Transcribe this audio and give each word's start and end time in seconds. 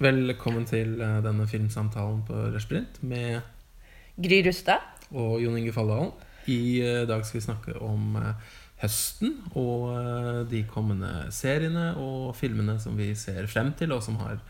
Velkommen 0.00 0.64
til 0.64 0.94
eh, 0.96 1.18
denne 1.20 1.44
filmsamtalen 1.44 2.22
på 2.24 2.32
Rushprint 2.54 3.02
med 3.04 3.42
Gry 4.16 4.38
Rustad. 4.46 4.80
og 5.12 5.42
Jon 5.42 5.58
Inge 5.58 5.74
Falldalen. 5.76 6.14
I 6.48 6.80
eh, 6.80 7.02
dag 7.04 7.20
skal 7.28 7.36
vi 7.36 7.44
snakke 7.44 7.74
om 7.84 8.16
eh, 8.16 8.54
høsten 8.80 9.34
og 9.60 10.48
de 10.48 10.62
kommende 10.72 11.26
seriene 11.36 11.90
og 12.00 12.32
filmene 12.38 12.78
som 12.80 12.96
vi 12.96 13.10
ser 13.12 13.44
frem 13.52 13.74
til, 13.76 13.92
og 13.92 14.00
som 14.00 14.16
har 14.22 14.40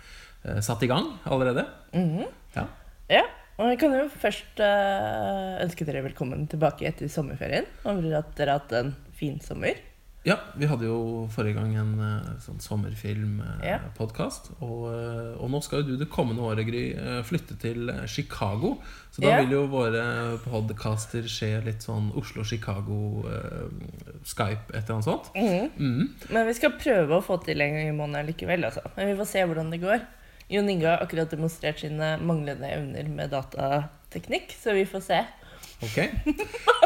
satt 0.62 0.86
i 0.86 0.92
gang 0.92 1.16
allerede. 1.26 1.66
Mhm. 1.98 2.30
Ja. 2.54 2.68
Ja, 3.10 3.24
og 3.58 3.72
jeg 3.72 3.80
kan 3.82 3.98
jo 3.98 4.06
først 4.22 4.62
ønske 4.62 5.84
dere 5.88 6.06
velkommen 6.06 6.46
tilbake 6.46 6.86
etter 6.86 7.10
sommerferien. 7.10 7.66
Håper 7.82 8.20
at 8.22 8.30
dere 8.38 8.54
har 8.54 8.62
hatt 8.62 8.76
en 8.78 8.94
fin 9.18 9.42
sommer. 9.42 9.74
Ja, 10.22 10.34
vi 10.52 10.66
hadde 10.68 10.84
jo 10.84 11.26
forrige 11.32 11.56
gang 11.56 11.70
en 11.80 11.92
eh, 12.04 12.26
sånn 12.44 12.58
sommerfilmpodkast. 12.60 14.50
Og, 14.60 14.82
eh, 14.92 15.30
og 15.40 15.48
nå 15.48 15.60
skal 15.64 15.80
jo 15.80 15.94
du 15.94 16.02
det 16.02 16.10
kommende 16.12 16.44
året, 16.44 16.66
Gry, 16.68 16.82
eh, 16.92 17.22
flytte 17.24 17.56
til 17.62 17.88
eh, 17.88 18.02
Chicago. 18.04 18.74
Så 19.14 19.22
da 19.24 19.30
Ja. 19.30 19.38
vil 19.40 19.54
jo 19.56 19.62
våre 19.72 20.02
podcaster 20.44 21.24
skje 21.24 21.64
litt 21.64 21.80
sånn 21.86 22.10
Oslo-Chicago, 22.20 22.98
uh, 23.24 23.70
Skype, 24.22 24.68
et 24.74 24.84
eller 24.84 24.94
annet 24.98 25.08
sånt. 25.08 25.30
Mhm. 25.34 25.70
mm. 25.78 26.10
Men 26.36 26.46
vi 26.46 26.54
skal 26.54 26.76
prøve 26.76 27.16
å 27.16 27.24
få 27.24 27.40
til 27.44 27.60
en 27.64 27.74
gang 27.74 27.88
i 27.88 27.96
måneden 27.96 28.28
likevel. 28.28 28.64
Altså. 28.68 28.84
Men 28.96 29.08
vi 29.08 29.16
får 29.22 29.26
se 29.32 29.46
hvordan 29.48 29.70
det 29.72 29.80
går. 29.80 30.04
Jon 30.50 30.68
Inge 30.68 30.86
har 30.86 30.98
akkurat 31.00 31.30
demonstrert 31.30 31.80
sine 31.80 32.18
manglende 32.20 32.68
evner 32.68 33.08
med 33.08 33.30
datateknikk, 33.30 34.52
så 34.60 34.74
vi 34.76 34.84
får 34.84 35.00
se. 35.08 35.24
Ok. 35.80 35.98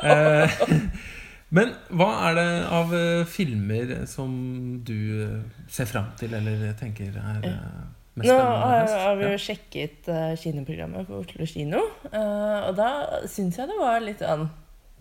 Men 1.54 1.74
hva 1.92 2.08
er 2.28 2.38
det 2.38 2.48
av 2.72 2.94
eh, 2.96 3.26
filmer 3.28 3.92
som 4.10 4.32
du 4.86 4.96
eh, 5.26 5.66
ser 5.70 5.90
fram 5.90 6.10
til, 6.18 6.34
eller 6.34 6.72
tenker 6.80 7.14
er 7.20 7.46
eh, 7.50 7.84
mest 8.16 8.30
Nå 8.30 8.38
har, 8.38 9.14
vi 9.20 9.28
jo 9.28 9.40
sjekket 9.42 10.10
kinoprogrammet 10.40 11.08
på 11.08 11.20
Oslo 11.20 11.46
kino, 11.50 11.80
og 12.14 12.76
da 12.78 12.90
syns 13.30 13.58
jeg 13.58 13.70
det 13.70 13.78
var 13.80 14.04
litt 14.04 14.22
sånn 14.22 14.46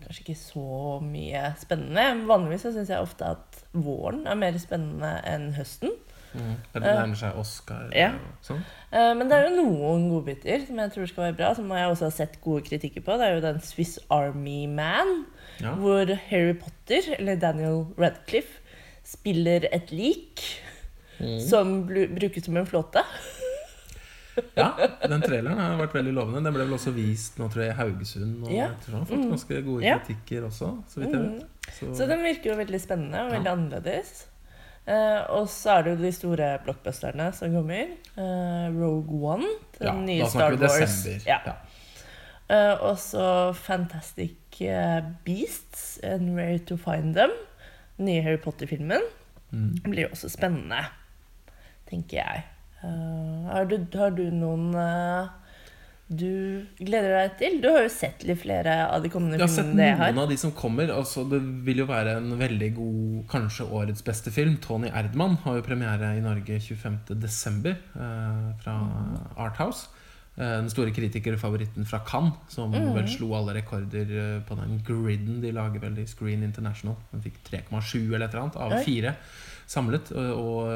Kanskje 0.04 0.20
ikke 0.20 0.36
så 0.36 0.70
mye 1.00 1.46
spennende. 1.56 2.26
Vanligvis 2.28 2.66
så 2.66 2.72
syns 2.74 2.90
jeg 2.92 3.00
ofte 3.00 3.30
at 3.38 3.60
våren 3.72 4.26
er 4.28 4.36
mer 4.36 4.58
spennende 4.60 5.14
enn 5.30 5.46
høsten. 5.56 5.94
Mm. 6.34 6.54
Det 6.72 6.82
nærmer 6.82 7.16
seg 7.16 7.36
Oscar 7.38 7.90
Ja. 7.94 8.08
og 8.10 8.42
sånn. 8.42 8.62
Eh, 8.92 9.14
Men 9.14 9.28
det 9.28 9.32
er 9.38 9.48
jo 9.50 9.62
noen 9.62 10.08
godbiter 10.10 10.66
som 10.66 10.76
jeg 10.78 10.92
tror 10.92 11.06
skal 11.06 11.24
være 11.32 11.36
bra, 11.36 11.54
som 11.54 11.68
jeg 11.70 11.90
også 11.90 12.04
har 12.04 12.10
sett 12.10 12.40
gode 12.42 12.62
kritikker 12.64 13.00
på. 13.04 13.16
Det 13.18 13.26
er 13.28 13.34
jo 13.34 13.40
den 13.40 13.60
Swiss 13.60 13.98
Army 14.10 14.66
Man, 14.66 15.26
Ja. 15.60 15.74
hvor 15.74 16.06
Harry 16.30 16.54
Potter, 16.54 17.14
eller 17.18 17.36
Daniel 17.36 17.86
Radcliffe, 17.98 18.60
spiller 19.04 19.66
et 19.72 19.90
lik 19.92 20.40
Mm. 21.20 21.40
som 21.40 21.86
brukes 21.86 22.44
som 22.44 22.56
en 22.56 22.66
flåte. 22.66 22.98
ja, 24.56 24.72
den 25.06 25.22
traileren 25.22 25.58
har 25.60 25.76
vært 25.78 25.94
veldig 25.94 26.12
lovende. 26.16 26.42
Den 26.42 26.54
ble 26.56 26.64
vel 26.66 26.74
også 26.74 26.90
vist 26.94 27.38
nå, 27.38 27.46
tror 27.52 27.62
jeg, 27.68 27.70
i 27.70 27.78
Haugesund. 27.78 28.42
Og 28.44 28.50
Ja. 28.52 28.66
jeg 28.66 28.80
tror 28.82 28.90
han 28.96 28.98
har 29.04 29.06
fått 29.06 29.24
Mm. 29.24 29.30
ganske 29.30 29.62
gode 29.64 29.82
kritikker 29.82 30.42
også, 30.48 30.70
så 30.88 30.96
vidt 31.00 31.12
jeg 31.12 31.20
Mm. 31.20 31.32
vet. 31.38 31.46
Så, 31.72 31.94
Så 31.96 32.06
den 32.08 32.18
virker 32.22 32.50
jo 32.50 32.56
veldig 32.56 32.80
spennende 32.80 33.20
og 33.20 33.32
veldig 33.32 33.50
annerledes. 33.52 34.26
Eh, 34.84 35.20
og 35.32 35.48
så 35.48 35.78
er 35.78 35.84
det 35.84 35.94
jo 35.94 36.02
de 36.02 36.12
store 36.12 36.48
blockbusterne 36.64 37.30
som 37.36 37.54
kommer. 37.54 37.94
Uh, 38.18 38.68
Rogue 38.76 39.20
One, 39.32 39.48
den 39.78 39.88
ja, 39.88 39.94
nye 39.94 40.28
Star 40.28 40.56
Wars. 40.60 40.98
Ja. 41.26 41.38
Ja. 41.46 41.54
Uh, 42.44 42.90
og 42.90 42.98
så 43.00 43.52
Fantastic 43.56 44.36
Beasts 45.24 45.98
and 46.02 46.36
Where 46.36 46.58
to 46.58 46.76
Find 46.76 47.14
Them. 47.16 47.32
Den 47.96 48.10
nye 48.10 48.22
Harry 48.22 48.38
Potter-filmen. 48.38 49.00
Mm. 49.50 49.78
Blir 49.86 50.10
også 50.10 50.28
spennende, 50.28 50.82
tenker 51.88 52.20
jeg. 52.20 52.44
Har, 52.82 53.64
du, 53.64 53.78
har 53.96 54.10
du 54.12 54.26
noen 54.34 54.74
du 56.04 56.66
gleder 56.76 57.14
deg 57.16 57.36
til? 57.40 57.54
Du 57.62 57.70
har 57.72 57.86
jo 57.86 57.90
sett 57.92 58.26
litt 58.28 58.42
flere 58.42 58.76
av 58.92 59.00
de 59.04 59.08
kommende 59.12 59.38
filmene. 59.40 59.86
Jeg 59.86 59.96
har 59.96 59.96
sett 59.96 60.02
har. 60.02 60.12
noen 60.12 60.24
av 60.26 60.32
de 60.34 60.36
som 60.42 60.52
kommer. 60.56 60.92
Altså, 60.92 61.24
det 61.28 61.40
vil 61.64 61.80
jo 61.80 61.88
være 61.88 62.18
en 62.20 62.34
veldig 62.40 62.70
god, 62.76 63.18
kanskje 63.32 63.68
årets 63.80 64.04
beste 64.04 64.32
film. 64.34 64.58
Tony 64.64 64.92
Erdmann 64.92 65.38
har 65.46 65.56
jo 65.58 65.64
premiere 65.64 66.12
i 66.18 66.24
Norge 66.24 66.60
25.12. 66.60 67.70
Eh, 67.72 68.50
fra 68.60 68.76
Arthouse. 69.46 69.88
Eh, 70.36 70.44
den 70.44 70.68
store 70.72 70.92
kritikerfavoritten 70.92 71.88
fra 71.88 72.02
Cannes, 72.04 72.36
som 72.52 72.74
mm. 72.74 72.92
vel 72.98 73.08
slo 73.08 73.32
alle 73.38 73.56
rekorder 73.60 74.14
eh, 74.18 74.38
på 74.44 74.60
den 74.60 74.80
griden 74.84 75.40
de 75.40 75.56
lager 75.56 75.82
vel 75.86 76.02
i 76.02 76.08
Screen 76.10 76.44
International. 76.44 77.00
Den 77.14 77.24
fikk 77.24 77.40
3,7 77.48 77.96
eller 78.12 78.26
et 78.26 78.34
eller 78.34 78.44
annet 78.44 78.60
av 78.60 78.76
fire. 78.76 78.84
fire 78.84 79.16
samlet. 79.66 80.12
Og, 80.16 80.68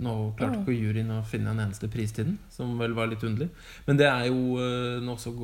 nå 0.00 0.14
klarte 0.38 0.60
ikke 0.62 0.76
juryen 0.76 1.10
å 1.16 1.22
finne 1.26 1.52
en 1.54 1.62
eneste 1.66 1.88
pris 1.92 2.12
til 2.12 2.30
den, 2.30 2.38
som 2.50 2.76
vel 2.80 2.94
var 2.96 3.10
litt 3.10 3.24
underlig. 3.24 3.50
Men 3.86 4.00
det 4.00 4.08
er 4.10 4.28
jo 4.28 4.58
nå 5.04 5.14
også, 5.14 5.34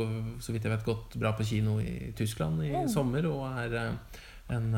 så 0.40 0.52
vidt 0.54 0.66
jeg 0.66 0.74
vet, 0.74 0.86
gått 0.86 1.16
bra 1.20 1.32
på 1.38 1.46
kino 1.46 1.78
i 1.80 2.12
Tyskland 2.16 2.64
i 2.64 2.70
Mm. 2.70 2.88
sommer, 2.88 3.26
og 3.26 3.46
er 3.60 3.96
en 4.50 4.72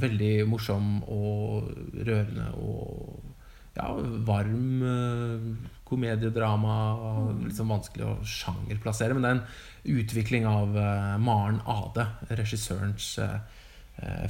veldig 0.00 0.46
morsom 0.48 1.02
og 1.04 1.68
rørende 2.06 2.46
og 2.56 3.18
ja, 3.76 3.92
varm 4.26 4.82
uh, 4.82 5.68
komediedrama. 5.84 6.76
Mm. 7.36 7.44
Sånn 7.54 7.68
vanskelig 7.70 8.06
å 8.08 8.16
sjangerplassere, 8.24 9.14
men 9.14 9.22
det 9.22 9.30
er 9.30 9.38
en 9.38 10.00
utvikling 10.00 10.48
av 10.48 10.74
Maren 11.22 11.60
Ade, 11.66 12.08
regissørens 12.30 13.16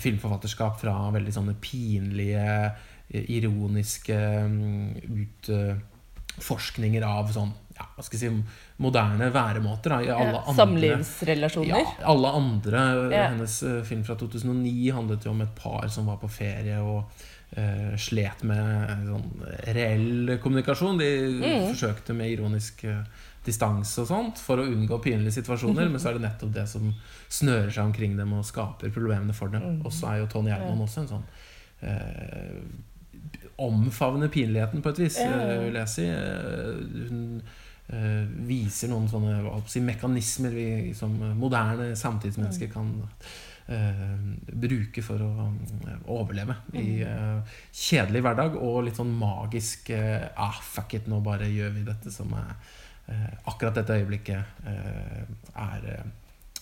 filmforfatterskap 0.01 0.79
fra 0.81 0.93
veldig 1.13 1.33
sånne 1.35 1.55
pinlige, 1.61 2.71
ironiske 3.11 4.17
mm, 4.49 4.99
utforskninger 6.37 7.03
av 7.07 7.31
sånn 7.35 7.53
ja, 7.79 7.87
hva 7.95 8.03
skal 8.03 8.19
jeg 8.19 8.33
si, 8.33 8.59
moderne 8.83 9.29
væremåter. 9.31 9.93
Da, 9.93 10.15
alle 10.19 10.41
andre 10.43 10.55
Samlivsrelasjoner. 10.59 11.69
ja, 11.71 11.83
alle 12.11 12.33
andre 12.35 12.81
Ja. 13.15 13.29
Hennes 13.31 13.63
eh, 13.63 13.83
film 13.87 14.03
fra 14.05 14.17
2009 14.19 14.91
handlet 14.97 15.27
jo 15.29 15.31
om 15.31 15.45
et 15.45 15.53
par 15.55 15.87
som 15.95 16.09
var 16.11 16.19
på 16.19 16.27
ferie 16.29 16.81
og 16.83 17.05
uh, 17.55 17.95
slet 17.97 18.43
med 18.51 18.91
eh, 18.91 19.05
sånn 19.07 19.31
reell 19.79 20.35
kommunikasjon. 20.43 20.99
De 20.99 21.11
Mm. 21.39 21.69
forsøkte 21.71 22.17
med 22.19 22.33
ironisk 22.35 22.83
distanse 23.47 24.03
og 24.03 24.09
sånt 24.11 24.43
for 24.43 24.59
å 24.59 24.67
unngå 24.67 24.99
pinlige 25.01 25.39
situasjoner, 25.39 25.87
men 25.93 26.03
så 26.03 26.11
er 26.11 26.19
det 26.19 26.27
nettopp 26.27 26.53
det 26.59 26.67
som 26.69 26.91
snører 27.31 27.71
seg 27.71 27.85
omkring 27.93 28.19
dem 28.19 28.33
og 28.35 28.43
skaper 28.45 28.91
problemene 28.91 29.33
for 29.33 29.55
dem. 29.55 29.63
Mm. 29.79 29.87
Og 29.87 29.95
så 29.95 30.11
er 30.11 30.25
jo 30.25 30.27
Tony 30.35 30.51
Herman 30.51 30.83
også 30.83 31.07
en 31.07 31.13
sånn 31.15 31.25
eh, 31.87 32.59
omfavner 33.59 34.29
pinligheten 34.29 34.83
på 34.83 34.93
et 34.93 35.01
vis, 35.03 35.19
eh, 35.19 35.57
vil 35.65 35.79
jeg 35.81 35.91
si. 35.91 36.07
Eh, 36.07 37.09
hun 37.09 37.43
eh, 37.89 38.25
viser 38.47 38.93
noen 38.93 39.09
sånne 39.11 39.41
si, 39.67 39.83
mekanismer 39.83 40.55
vi 40.55 40.69
som 40.95 41.15
moderne 41.39 41.91
samtidsmennesker 41.99 42.71
kan 42.71 42.93
uh, 43.03 44.03
bruke 44.53 45.03
for 45.05 45.25
å 45.25 45.49
overleve 46.13 46.59
i 46.79 47.01
uh, 47.05 47.41
kjedelig 47.73 48.23
hverdag 48.25 48.59
og 48.61 48.83
litt 48.87 49.01
sånn 49.01 49.15
magisk 49.17 49.91
uh, 49.97 50.29
Ah, 50.37 50.61
fuck 50.63 50.95
it, 51.01 51.09
nå 51.09 51.23
bare 51.25 51.49
gjør 51.51 51.75
vi 51.77 51.87
dette 51.89 52.13
som 52.15 52.37
er 52.37 52.77
akkurat 53.49 53.73
dette 53.79 53.95
øyeblikket 53.97 54.67
er 54.69 55.85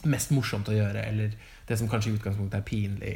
mest 0.06 0.30
morsomt 0.30 0.68
å 0.70 0.76
gjøre, 0.76 1.02
eller 1.02 1.32
det 1.66 1.78
som 1.80 1.88
kanskje 1.90 2.12
i 2.12 2.18
utgangspunktet 2.20 2.60
er 2.60 2.68
pinlig. 2.68 3.14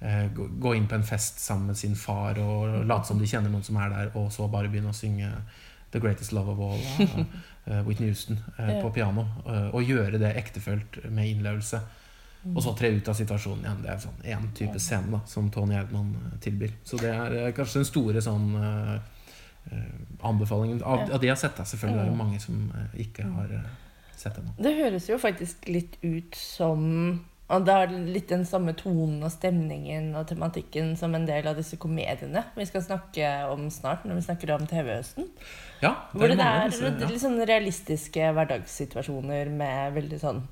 Eh, 0.00 0.28
gå, 0.34 0.74
inn 0.76 0.86
på 0.86 0.94
en 0.94 1.02
fest 1.02 1.40
sammen 1.42 1.66
med 1.72 1.76
sin 1.76 1.96
far 1.98 2.38
og 2.38 2.84
late 2.86 3.08
som 3.08 3.18
de 3.18 3.26
kjenner 3.26 3.50
noen 3.50 3.64
som 3.66 3.76
er 3.82 3.88
der, 3.90 4.10
og 4.14 4.28
så 4.32 4.46
bare 4.48 4.68
begynne 4.70 4.92
å 4.92 4.94
synge 4.94 5.30
The 5.90 5.98
Greatest 5.98 6.30
Love 6.36 6.52
of 6.52 6.60
All 6.60 6.84
av 7.02 7.24
eh, 7.66 7.80
Whitney 7.86 8.12
Houston 8.12 8.38
eh, 8.58 8.76
på 8.82 8.92
piano. 8.94 9.24
og 9.72 9.82
gjøre 9.82 10.20
det 10.22 10.34
ektefølt 10.38 11.00
med 11.10 11.26
innlevelse. 11.32 11.80
Og 12.54 12.62
så 12.62 12.70
tre 12.78 12.92
ut 12.94 13.08
av 13.10 13.16
situasjonen 13.18 13.64
igjen. 13.64 13.80
Det 13.82 13.90
er 13.90 13.98
sånn 14.04 14.20
én 14.30 14.44
type 14.54 14.78
scene 14.80 15.10
da, 15.10 15.18
som 15.26 15.48
Tony 15.50 15.74
Erdmann 15.74 16.12
eh, 16.14 16.38
tilbyr. 16.46 16.76
Så 16.86 17.00
det 17.02 17.10
er 17.10 17.50
kanskje 17.56 17.80
den 17.82 17.88
store 17.90 18.22
sånn 18.22 18.52
anbefalingen. 20.22 20.78
Av, 20.82 21.02
av 21.12 21.18
de 21.20 21.26
jeg 21.28 21.34
har 21.34 21.40
sett, 21.40 21.56
da. 21.58 21.64
Selvfølgelig 21.68 22.00
er 22.00 22.04
det 22.06 22.12
Mm. 22.14 22.18
mange 22.22 22.38
som 22.40 22.72
ikke 22.96 23.26
har 23.34 23.50
sett 24.16 24.34
det 24.38 24.44
ennå. 24.44 24.54
Det 24.62 24.76
høres 24.78 25.08
jo 25.10 25.18
faktisk 25.18 25.66
litt 25.68 25.98
ut 26.02 26.34
som 26.38 27.20
og 27.48 27.64
det 27.64 27.74
er 27.74 27.92
litt 28.12 28.28
den 28.28 28.44
samme 28.44 28.74
tonen 28.76 29.22
og 29.24 29.32
stemningen 29.32 30.10
og 30.18 30.26
tematikken 30.28 30.92
som 31.00 31.14
en 31.16 31.24
del 31.28 31.46
av 31.48 31.56
disse 31.56 31.78
komediene 31.80 32.42
vi 32.58 32.66
skal 32.68 32.84
snakke 32.84 33.30
om 33.48 33.70
snart, 33.72 34.04
når 34.04 34.20
vi 34.20 34.24
snakker 34.26 34.52
om 34.52 34.66
TV-høsten. 34.68 35.30
Ja, 35.80 35.94
Hvor 36.12 36.28
det 36.28 36.36
mange 36.36 36.50
av 36.50 36.66
er 36.66 36.74
disse, 36.74 36.92
litt 37.08 37.22
sånn 37.24 37.40
realistiske 37.48 38.32
hverdagssituasjoner 38.36 39.52
med 39.54 39.96
veldig 39.96 40.20
sånn 40.20 40.42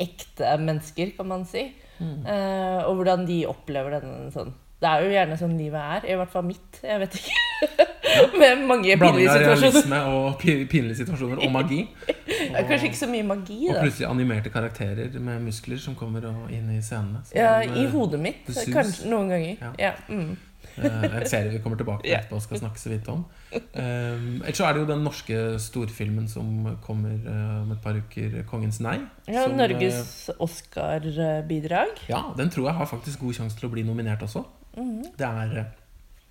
ekte 0.00 0.56
mennesker, 0.60 1.12
kan 1.18 1.28
man 1.28 1.44
si. 1.48 1.68
Mm. 2.00 2.24
Uh, 2.24 2.80
og 2.86 2.98
hvordan 3.00 3.24
de 3.28 3.42
opplever 3.48 3.96
denne 3.96 4.28
sånn 4.28 4.50
Det 4.76 4.88
er 4.90 5.00
jo 5.00 5.12
gjerne 5.14 5.38
sånn 5.40 5.54
livet 5.56 5.80
er. 5.80 6.08
I 6.12 6.18
hvert 6.20 6.32
fall 6.32 6.44
mitt. 6.44 6.80
Jeg 6.84 7.00
vet 7.00 7.20
ikke. 7.20 7.45
med 8.40 8.66
mange 8.66 8.96
Blanding 8.96 9.26
pinlige 9.26 9.32
situasjoner. 9.32 9.60
realisme 9.62 10.00
og 10.04 10.38
pinlige 10.70 10.96
situasjoner 11.02 11.44
og 11.46 11.52
magi. 11.52 11.80
Er 12.56 12.64
kanskje 12.68 12.90
ikke 12.90 12.98
så 12.98 13.08
mye 13.10 13.22
magi, 13.26 13.56
da. 13.68 13.74
Og 13.78 13.86
plutselig 13.86 14.08
animerte 14.08 14.50
karakterer 14.54 15.14
med 15.20 15.40
muskler 15.48 15.78
som 15.82 15.94
kommer 15.98 16.24
inn 16.52 16.68
i 16.72 16.80
scenene. 16.82 17.22
Ja, 17.34 17.58
I 17.64 17.84
eh, 17.84 17.90
hodet 17.92 18.20
mitt. 18.22 18.44
Kanskje 18.72 19.08
noen 19.10 19.28
ganger. 19.32 19.56
Ja. 19.60 19.72
Ja. 19.78 19.92
Mm. 20.08 20.36
eh, 20.76 21.04
en 21.20 21.26
serie 21.28 21.50
vi 21.52 21.58
kommer 21.64 21.76
tilbake 21.80 22.04
til 22.04 22.14
etterpå 22.16 22.38
og 22.38 22.42
skal 22.44 22.60
snakke 22.62 22.80
så 22.80 22.92
vidt 22.92 23.08
om. 23.12 23.24
Um, 23.56 24.42
ellers 24.42 24.56
så 24.58 24.66
er 24.68 24.76
det 24.76 24.82
jo 24.82 24.88
den 24.90 25.04
norske 25.06 25.36
storfilmen 25.62 26.28
som 26.28 26.76
kommer 26.84 27.14
eh, 27.16 27.62
om 27.62 27.72
et 27.72 27.80
par 27.84 27.96
uker, 27.96 28.42
'Kongens 28.48 28.80
nei'. 28.84 29.00
ja 29.28 29.42
som, 29.46 29.52
eh, 29.52 29.56
Norges 29.56 30.30
Oscar-bidrag. 30.38 32.04
Ja, 32.08 32.22
den 32.36 32.50
tror 32.50 32.68
jeg 32.70 32.74
har 32.74 32.86
faktisk 32.86 33.20
god 33.20 33.34
sjanse 33.40 33.58
til 33.58 33.68
å 33.68 33.72
bli 33.72 33.82
nominert 33.86 34.22
også. 34.22 34.44
Mhm. 34.76 35.02
Det 35.18 35.26
er 35.26 35.58
eh, 35.58 35.64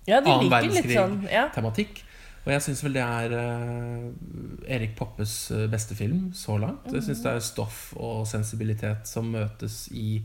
Ja, 0.06 0.20
de 0.22 0.30
Annen 0.30 0.70
litt 0.74 0.92
sånn 0.92 1.22
ja. 1.30 1.48
Og 2.46 2.52
jeg 2.54 2.62
syns 2.62 2.82
vel 2.86 2.94
det 2.94 3.02
er 3.02 3.32
uh, 3.34 4.66
Erik 4.70 4.92
Poppes 4.98 5.32
eh, 5.50 5.64
beste 5.70 5.96
film 5.98 6.28
så 6.30 6.54
langt. 6.62 6.86
Jeg 6.94 7.02
syns 7.02 7.24
det 7.24 7.32
er 7.32 7.42
stoff 7.42 7.80
og 7.98 8.22
sensibilitet 8.30 9.10
som 9.10 9.32
møtes 9.34 9.88
i 9.90 10.20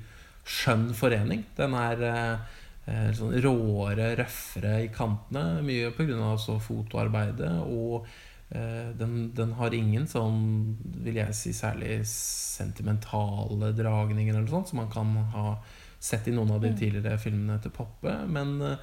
skjønn 0.45 0.91
forening. 0.97 1.41
Den 1.57 1.73
er 1.77 2.05
eh, 2.05 3.09
sånn 3.17 3.33
råere, 3.41 4.11
røffere 4.21 4.83
i 4.85 4.91
kantene, 4.93 5.63
mye 5.65 5.89
pga. 5.97 6.35
fotoarbeidet. 6.61 7.55
Og 7.65 8.05
uh, 8.05 8.89
den, 9.01 9.31
den 9.33 9.57
har 9.57 9.73
ingen 9.73 10.05
sånn, 10.05 10.77
vil 11.01 11.23
jeg 11.23 11.33
si, 11.33 11.57
særlig 11.57 12.03
sentimentale 12.05 13.73
dragninger 13.73 14.35
eller 14.35 14.45
noe 14.45 14.59
sånt, 14.59 14.69
som 14.69 14.83
man 14.83 14.93
kan 14.93 15.15
ha 15.33 15.55
sett 16.01 16.27
i 16.27 16.33
noen 16.33 16.51
av 16.53 16.61
de 16.61 16.69
Mm. 16.69 16.77
tidligere 16.77 17.17
filmene 17.17 17.61
til 17.61 17.71
Poppe. 17.71 18.13
Men 18.27 18.61
eh, 18.61 18.77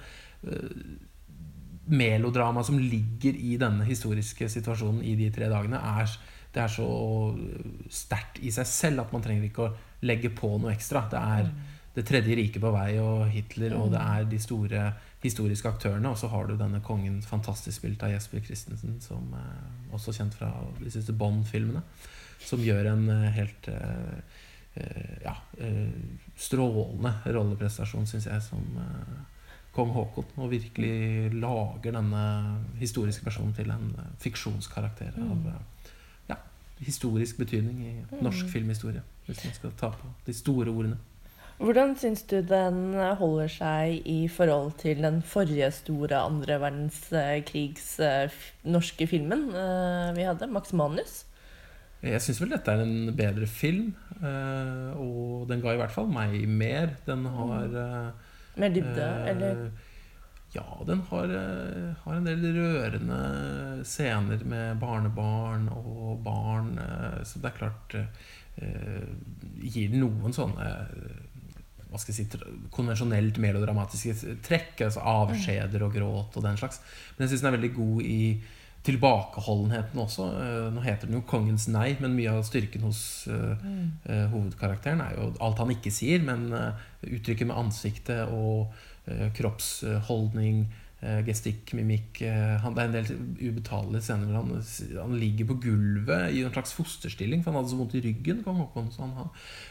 melodrama 1.89 2.65
som 2.65 2.79
ligger 2.79 3.37
i 3.37 3.57
denne 3.61 3.85
historiske 3.89 4.49
situasjonen 4.53 5.03
i 5.05 5.15
de 5.17 5.31
tre 5.33 5.49
dagene, 5.49 5.81
er, 5.81 6.13
det 6.55 6.63
er 6.63 6.73
så 6.73 6.89
sterkt 7.93 8.41
i 8.45 8.53
seg 8.55 8.69
selv 8.69 9.05
at 9.05 9.13
man 9.15 9.25
trenger 9.25 9.49
ikke 9.49 9.67
å 9.67 9.75
legge 10.05 10.31
på 10.31 10.53
noe 10.59 10.75
ekstra. 10.77 11.09
Det 11.11 11.25
er 11.39 11.51
Det 11.99 12.05
tredje 12.07 12.35
riket 12.37 12.63
på 12.63 12.71
vei 12.71 13.01
og 13.03 13.25
Hitler, 13.33 13.73
og 13.75 13.89
det 13.91 13.99
er 13.99 14.27
de 14.31 14.39
store 14.39 14.83
historiske 15.23 15.67
aktørene. 15.67 16.13
Og 16.13 16.19
så 16.21 16.29
har 16.31 16.47
du 16.47 16.55
denne 16.55 16.79
kongen 16.85 17.17
fantastisk 17.27 17.81
spilt 17.81 18.05
av 18.07 18.13
Jesper 18.13 18.45
Christensen, 18.45 19.01
som 19.03 19.33
er 19.35 19.97
også 19.97 20.15
kjent 20.15 20.37
fra 20.39 20.53
de 20.79 20.93
siste 20.95 21.13
Bond-filmene. 21.13 21.83
Som 22.39 22.63
gjør 22.63 22.93
en 22.93 23.09
eh, 23.11 23.25
helt 23.35 23.67
eh, 23.73 24.21
eh, 24.79 25.17
ja, 25.25 25.35
eh, 25.59 25.91
strålende 26.39 27.17
rolleprestasjon, 27.27 28.07
syns 28.07 28.29
jeg, 28.31 28.47
som 28.47 28.79
eh, 28.79 29.19
kong 29.79 29.95
Haakon. 29.95 30.31
Og 30.39 30.53
virkelig 30.53 31.31
lager 31.39 31.95
denne 31.95 32.23
historiske 32.81 33.27
personen 33.27 33.55
til 33.57 33.71
en 33.75 33.93
eh, 33.95 34.15
fiksjonskarakter 34.23 35.19
av 35.23 35.53
eh, 35.53 35.93
ja, 36.33 36.41
historisk 36.83 37.39
betydning 37.41 37.85
i 37.87 37.95
norsk 38.25 38.51
filmhistorie. 38.53 39.05
Hvis 39.29 39.45
man 39.45 39.55
skal 39.57 39.77
ta 39.79 39.93
på 39.95 40.11
de 40.27 40.35
store 40.37 40.73
ordene. 40.73 40.99
Hvordan 41.59 41.97
syns 41.99 42.23
du 42.31 42.37
den 42.47 42.95
holder 43.19 43.49
seg 43.51 44.07
i 44.07 44.29
forhold 44.31 44.77
til 44.79 45.01
den 45.03 45.19
forrige 45.27 45.73
store 45.75 46.21
andre 46.23 46.61
verdenskrigs 46.63 47.97
eh, 47.99 48.37
norske 48.63 49.09
filmen 49.11 49.49
vi 50.15 50.27
hadde, 50.27 50.47
Max 50.55 50.71
Manus? 50.73 51.25
Jeg 51.99 52.23
syns 52.23 52.39
vel 52.39 52.53
dette 52.55 52.71
er 52.71 52.85
en 52.85 53.11
bedre 53.19 53.47
film, 53.51 53.89
og 54.23 55.49
den 55.51 55.59
ga 55.65 55.73
i 55.75 55.81
hvert 55.81 55.91
fall 55.91 56.07
meg 56.07 56.45
mer. 56.47 56.93
Den 57.09 57.25
har 57.27 57.75
eh, 57.75 58.28
Mer 58.59 58.75
dybde, 58.75 59.05
eh, 59.07 59.31
eller? 59.33 59.71
Ja, 60.55 60.65
den 60.89 61.03
har, 61.11 61.25
eh, 61.25 61.95
har 62.05 62.15
en 62.17 62.25
del 62.25 62.41
rørende 62.57 63.19
scener 63.85 64.45
med 64.49 64.79
barnebarn 64.81 65.69
og 65.69 66.23
barn. 66.25 66.79
eh, 66.79 67.23
Så 67.25 67.41
det 67.43 67.53
er 67.53 67.59
klart 67.59 67.95
eh, 67.99 69.05
Gir 69.63 69.91
noen 69.95 70.33
sånne 70.33 70.71
hva 71.89 71.97
skal 71.97 72.13
jeg 72.13 72.27
si, 72.29 72.39
konvensjonelt 72.75 73.39
melodramatiske 73.41 74.35
trekk. 74.45 74.83
Altså 74.85 75.01
avskjeder 75.01 75.85
og 75.87 75.95
gråt 75.95 76.37
og 76.37 76.45
den 76.45 76.59
slags. 76.61 76.83
Men 77.17 77.25
jeg 77.25 77.31
syns 77.33 77.45
den 77.45 77.49
er 77.53 77.57
veldig 77.57 77.75
god 77.79 78.03
i 78.05 78.19
tilbakeholdenheten 78.89 80.01
også. 80.03 80.27
Eh, 80.41 80.67
Nå 80.75 80.83
heter 80.83 81.07
den 81.07 81.21
jo 81.21 81.23
'Kongens 81.29 81.69
nei', 81.69 81.95
men 82.01 82.17
mye 82.17 82.33
av 82.33 82.43
styrken 82.49 82.83
hos 82.89 83.29
mm. 83.29 83.87
eh, 84.09 84.27
hovedkarakteren 84.33 85.05
er 85.05 85.15
jo 85.17 85.31
alt 85.45 85.63
han 85.63 85.73
ikke 85.77 85.93
sier, 85.95 86.25
men 86.25 86.49
eh, 86.57 86.85
uttrykket 87.15 87.47
med 87.51 87.61
ansiktet 87.61 88.33
og 88.35 88.73
eh, 89.07 89.29
kroppsholdning, 89.37 90.67
eh, 91.01 91.21
gestikk, 91.29 91.73
mimikk 91.79 92.23
eh, 92.27 92.57
han, 92.65 92.75
Det 92.75 92.83
er 92.83 92.89
en 92.89 92.97
del 92.99 93.13
ubetalelige 93.53 94.03
scener 94.09 94.27
hvor 94.33 94.43
han, 94.43 94.63
han 94.99 95.17
ligger 95.21 95.47
på 95.53 95.61
gulvet 95.69 96.35
i 96.35 96.43
en 96.43 96.53
slags 96.53 96.75
fosterstilling, 96.75 97.45
for 97.45 97.53
han 97.53 97.61
hadde 97.63 97.73
så 97.75 97.79
vondt 97.81 97.99
i 98.01 98.05
ryggen. 98.09 98.43
Kong 98.45 98.59
Haakon, 98.65 98.91
så 98.93 99.07
han 99.07 99.29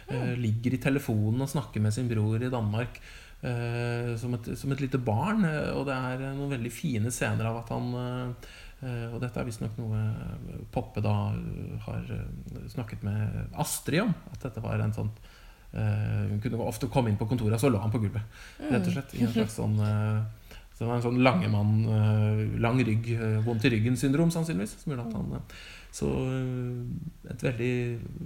eh, 0.08 0.36
ligger 0.40 0.78
i 0.78 0.84
telefonen 0.84 1.42
og 1.44 1.50
snakker 1.52 1.84
med 1.84 1.94
sin 1.94 2.08
bror 2.12 2.38
i 2.42 2.54
Danmark. 2.54 3.02
eh, 3.42 4.16
som, 4.18 4.34
et, 4.34 4.48
som 4.58 4.72
et 4.72 4.82
lite 4.82 4.98
barn. 4.98 5.46
eh, 5.46 5.72
og 5.76 5.86
det 5.90 5.94
er 5.98 6.24
eh, 6.30 6.38
noen 6.38 6.56
veldig 6.56 6.72
fine 6.74 7.12
scener 7.14 7.46
av 7.50 7.62
at 7.64 7.70
han 7.76 7.92
eh, 7.94 8.24
eh, 8.32 8.56
Og 8.86 9.18
dette 9.24 9.40
er 9.42 9.48
visstnok 9.48 9.78
noe 9.82 9.98
eh, 9.98 10.58
Poppe 10.74 11.02
da 11.02 11.16
eh, 11.34 11.78
har 11.88 12.12
eh, 12.14 12.66
snakket 12.70 13.02
med 13.08 13.56
Astrid 13.58 14.04
om. 14.04 14.14
At 14.34 14.44
dette 14.46 14.62
var 14.62 14.84
en 14.84 14.94
sånn 14.94 15.10
eh, 15.74 16.28
Hun 16.30 16.42
kunne 16.44 16.62
ofte 16.68 16.90
komme 16.94 17.10
inn 17.10 17.18
på 17.18 17.26
kontoret, 17.30 17.58
og 17.58 17.64
så 17.64 17.72
lå 17.74 17.82
han 17.82 17.94
på 17.94 18.04
gulvet. 18.04 18.22
Rett 18.62 18.86
og 18.86 18.94
slett 18.94 19.16
I 19.18 19.26
en 19.26 19.34
slags 19.34 19.58
sånn 19.58 19.80
eh, 19.82 20.20
så 20.78 20.84
det 20.84 20.90
var 20.92 21.00
en 21.00 21.06
sånn 21.08 21.24
langemann, 21.26 21.70
mann, 21.90 22.42
lang 22.62 22.78
rygg, 22.86 23.08
eh, 23.16 23.40
vondt 23.42 23.64
i 23.66 23.72
ryggen-syndrom, 23.74 24.30
sannsynligvis. 24.30 24.76
Som 24.84 24.92
gjorde 24.94 25.08
at 25.08 25.16
han 25.18 25.32
eh, 25.34 25.56
Så 25.98 26.10
eh, 26.22 27.32
et 27.34 27.46
veldig 27.48 27.70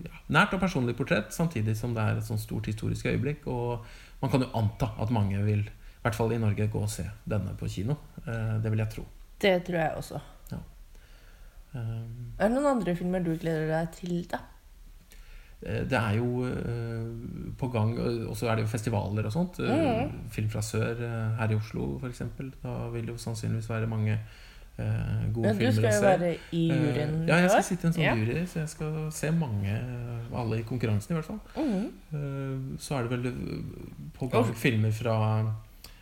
ja, 0.03 0.19
nært 0.35 0.57
og 0.57 0.59
personlig 0.59 0.97
portrett, 0.99 1.31
samtidig 1.31 1.77
som 1.79 1.95
det 1.95 2.03
er 2.03 2.19
et 2.19 2.27
sånt 2.27 2.43
stort 2.43 2.67
historisk 2.67 3.07
øyeblikk. 3.07 3.47
Og 3.47 3.87
man 4.19 4.33
kan 4.33 4.43
jo 4.43 4.51
anta 4.59 4.91
at 4.99 5.15
mange 5.15 5.39
vil, 5.47 5.63
i 5.63 6.03
hvert 6.03 6.19
fall 6.19 6.35
i 6.35 6.41
Norge, 6.43 6.67
gå 6.75 6.83
og 6.83 6.91
se 6.91 7.07
denne 7.23 7.55
på 7.55 7.71
kino. 7.71 7.95
Eh, 8.25 8.59
Det 8.59 8.75
vil 8.75 8.83
jeg 8.83 8.95
tro. 8.97 9.07
Det 9.39 9.55
tror 9.69 9.79
jeg 9.85 9.97
også. 10.03 10.21
Eh, 11.75 12.05
Er 12.39 12.49
det 12.49 12.55
noen 12.57 12.65
andre 12.77 12.95
filmer 12.99 13.23
du 13.23 13.31
gleder 13.39 13.67
deg 13.71 13.91
til, 13.95 14.25
da? 14.31 14.39
Eh, 15.63 15.83
Det 15.87 15.93
er 15.97 16.17
jo 16.17 16.43
uh, 16.43 17.51
på 17.57 17.67
gang, 17.71 17.93
og 18.27 18.35
så 18.35 18.49
er 18.49 18.55
det 18.59 18.65
jo 18.65 18.71
festivaler 18.71 19.25
og 19.29 19.31
sånt. 19.35 19.59
Eh, 19.61 20.09
Film 20.33 20.49
fra 20.49 20.61
sør 20.65 21.03
her 21.37 21.51
i 21.51 21.55
Oslo, 21.55 21.99
f.eks. 22.01 22.23
Da 22.63 22.77
vil 22.93 23.05
det 23.05 23.13
jo 23.13 23.17
sannsynligvis 23.21 23.69
være 23.69 23.87
mange 23.87 24.17
uh, 24.79 25.33
gode 25.33 25.47
Ja, 25.47 25.53
du 25.53 25.71
skal 25.71 25.85
jo 25.85 25.91
se. 25.91 26.01
være 26.07 26.35
i 26.51 26.63
juryen 26.71 27.15
Uh, 27.21 27.27
ja, 27.29 27.35
jeg 27.45 27.49
skal 27.53 27.63
sitte 27.69 27.85
i 27.85 27.87
en 27.91 27.93
sånn 27.93 28.03
Ja. 28.07 28.15
jury, 28.17 28.45
så 28.47 28.59
jeg 28.63 28.69
skal 28.69 29.11
se 29.11 29.31
mange, 29.31 29.79
alle 30.33 30.59
i 30.59 30.63
konkurransen 30.67 31.13
i 31.13 31.19
hvert 31.19 31.29
fall. 31.29 31.41
Mm. 31.55 32.77
Så 32.79 32.95
er 32.97 33.07
det 33.07 33.11
vel 33.11 33.33
på 34.17 34.27
gang 34.31 34.55
filmer 34.55 34.91
fra 34.91 35.15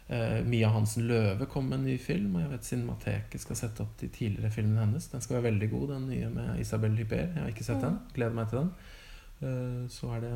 eh, 0.10 0.44
Mia 0.46 0.70
Hansen 0.74 1.08
Løve 1.08 1.46
kom 1.46 1.66
med 1.70 1.80
en 1.80 1.86
ny 1.86 1.98
film. 2.02 2.36
Og 2.36 2.42
jeg 2.42 2.52
vet 2.52 2.66
Cinemateket 2.66 3.42
skal 3.42 3.56
sette 3.56 3.82
opp 3.86 3.98
de 4.02 4.08
tidligere 4.08 4.52
filmene 4.52 4.80
hennes. 4.86 5.08
Den 5.12 5.22
skal 5.22 5.36
være 5.40 5.52
veldig 5.52 5.70
god, 5.72 5.88
den 5.96 6.08
nye 6.10 6.30
med 6.30 6.60
Isabel 6.60 6.96
Hyper. 6.98 7.16
Jeg 7.36 7.42
har 7.44 7.48
ikke 7.54 7.64
sett 7.68 7.82
den. 7.82 8.00
Gleder 8.16 8.34
meg 8.40 8.50
til 8.50 8.60
den. 8.64 8.72
Uh, 9.42 9.86
Så 9.88 10.10
er 10.16 10.20
det 10.26 10.34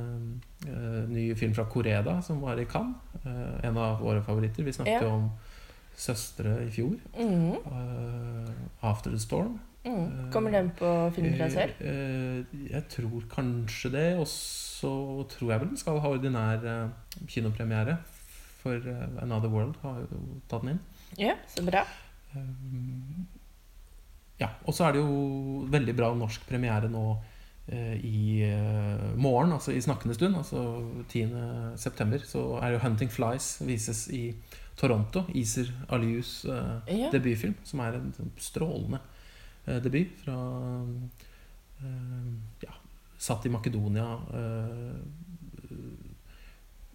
uh, 0.69 1.09
ny 1.11 1.33
film 1.35 1.53
fra 1.53 1.65
Koreda, 1.67 2.21
som 2.23 2.39
var 2.41 2.55
i 2.61 2.65
Cannes. 2.65 2.95
En 3.63 3.77
av 3.77 3.99
våre 4.01 4.23
favoritter. 4.23 4.63
Vi 4.63 4.71
snakket 4.71 4.93
Ja. 4.93 5.03
jo 5.03 5.09
om 5.17 5.29
'Søstre' 5.97 6.61
i 6.67 6.69
fjor. 6.71 6.95
Mm 7.19 7.53
Eh, 7.53 8.49
'After 8.81 9.09
the 9.11 9.17
Storm'. 9.19 9.57
Mm. 9.85 10.31
Kommer 10.31 10.51
den 10.51 10.69
på 10.79 11.11
Film 11.15 11.35
fra 11.37 11.49
sør? 11.49 11.69
Eh, 11.81 12.43
Jeg 12.71 12.83
tror 12.89 13.21
kanskje 13.29 13.91
det. 13.91 14.17
Og 14.19 14.27
så 14.27 15.23
tror 15.29 15.51
jeg 15.51 15.59
vel 15.59 15.67
den 15.69 15.77
skal 15.77 15.99
ha 15.99 16.07
ordinær 16.09 16.89
kinopremiere. 17.27 17.97
For 18.63 18.75
eh, 18.79 19.21
Another 19.23 19.51
World 19.51 19.75
har 19.83 19.99
jo 20.05 20.19
tatt 20.49 20.63
den 20.63 20.73
inn. 20.75 20.81
Ja, 21.19 21.35
så 21.51 21.65
bra. 21.67 21.83
Eh, 22.33 22.39
Ja, 24.41 24.49
Og 24.65 24.73
så 24.73 24.87
er 24.87 24.95
det 24.95 25.03
jo 25.03 25.67
veldig 25.71 25.93
bra 25.95 26.09
norsk 26.17 26.41
premiere 26.49 26.89
nå 26.91 27.03
eh, 27.69 27.93
i 28.03 28.41
morgen, 29.15 29.53
altså 29.55 29.71
i 29.71 29.79
snakkende 29.83 30.15
stund, 30.17 30.35
altså 30.35 30.63
10. 31.07 31.77
september, 31.79 32.17
så 32.27 32.57
er 32.59 32.73
jo 32.73 32.79
'Hunting 32.81 33.09
Flies' 33.13 33.61
vises 33.65 34.07
i 34.11 34.33
Toronto. 34.75 35.23
Iser 35.35 35.69
Alius 35.89 36.45
Ja. 36.45 37.09
debutfilm, 37.11 37.55
som 37.63 37.79
er 37.79 37.93
en 37.99 38.31
strålende 38.37 38.99
debut 39.83 40.09
fra 40.25 40.35
ja, 42.61 42.73
Satt 43.17 43.45
i 43.45 43.49
Makedonia. 43.49 44.17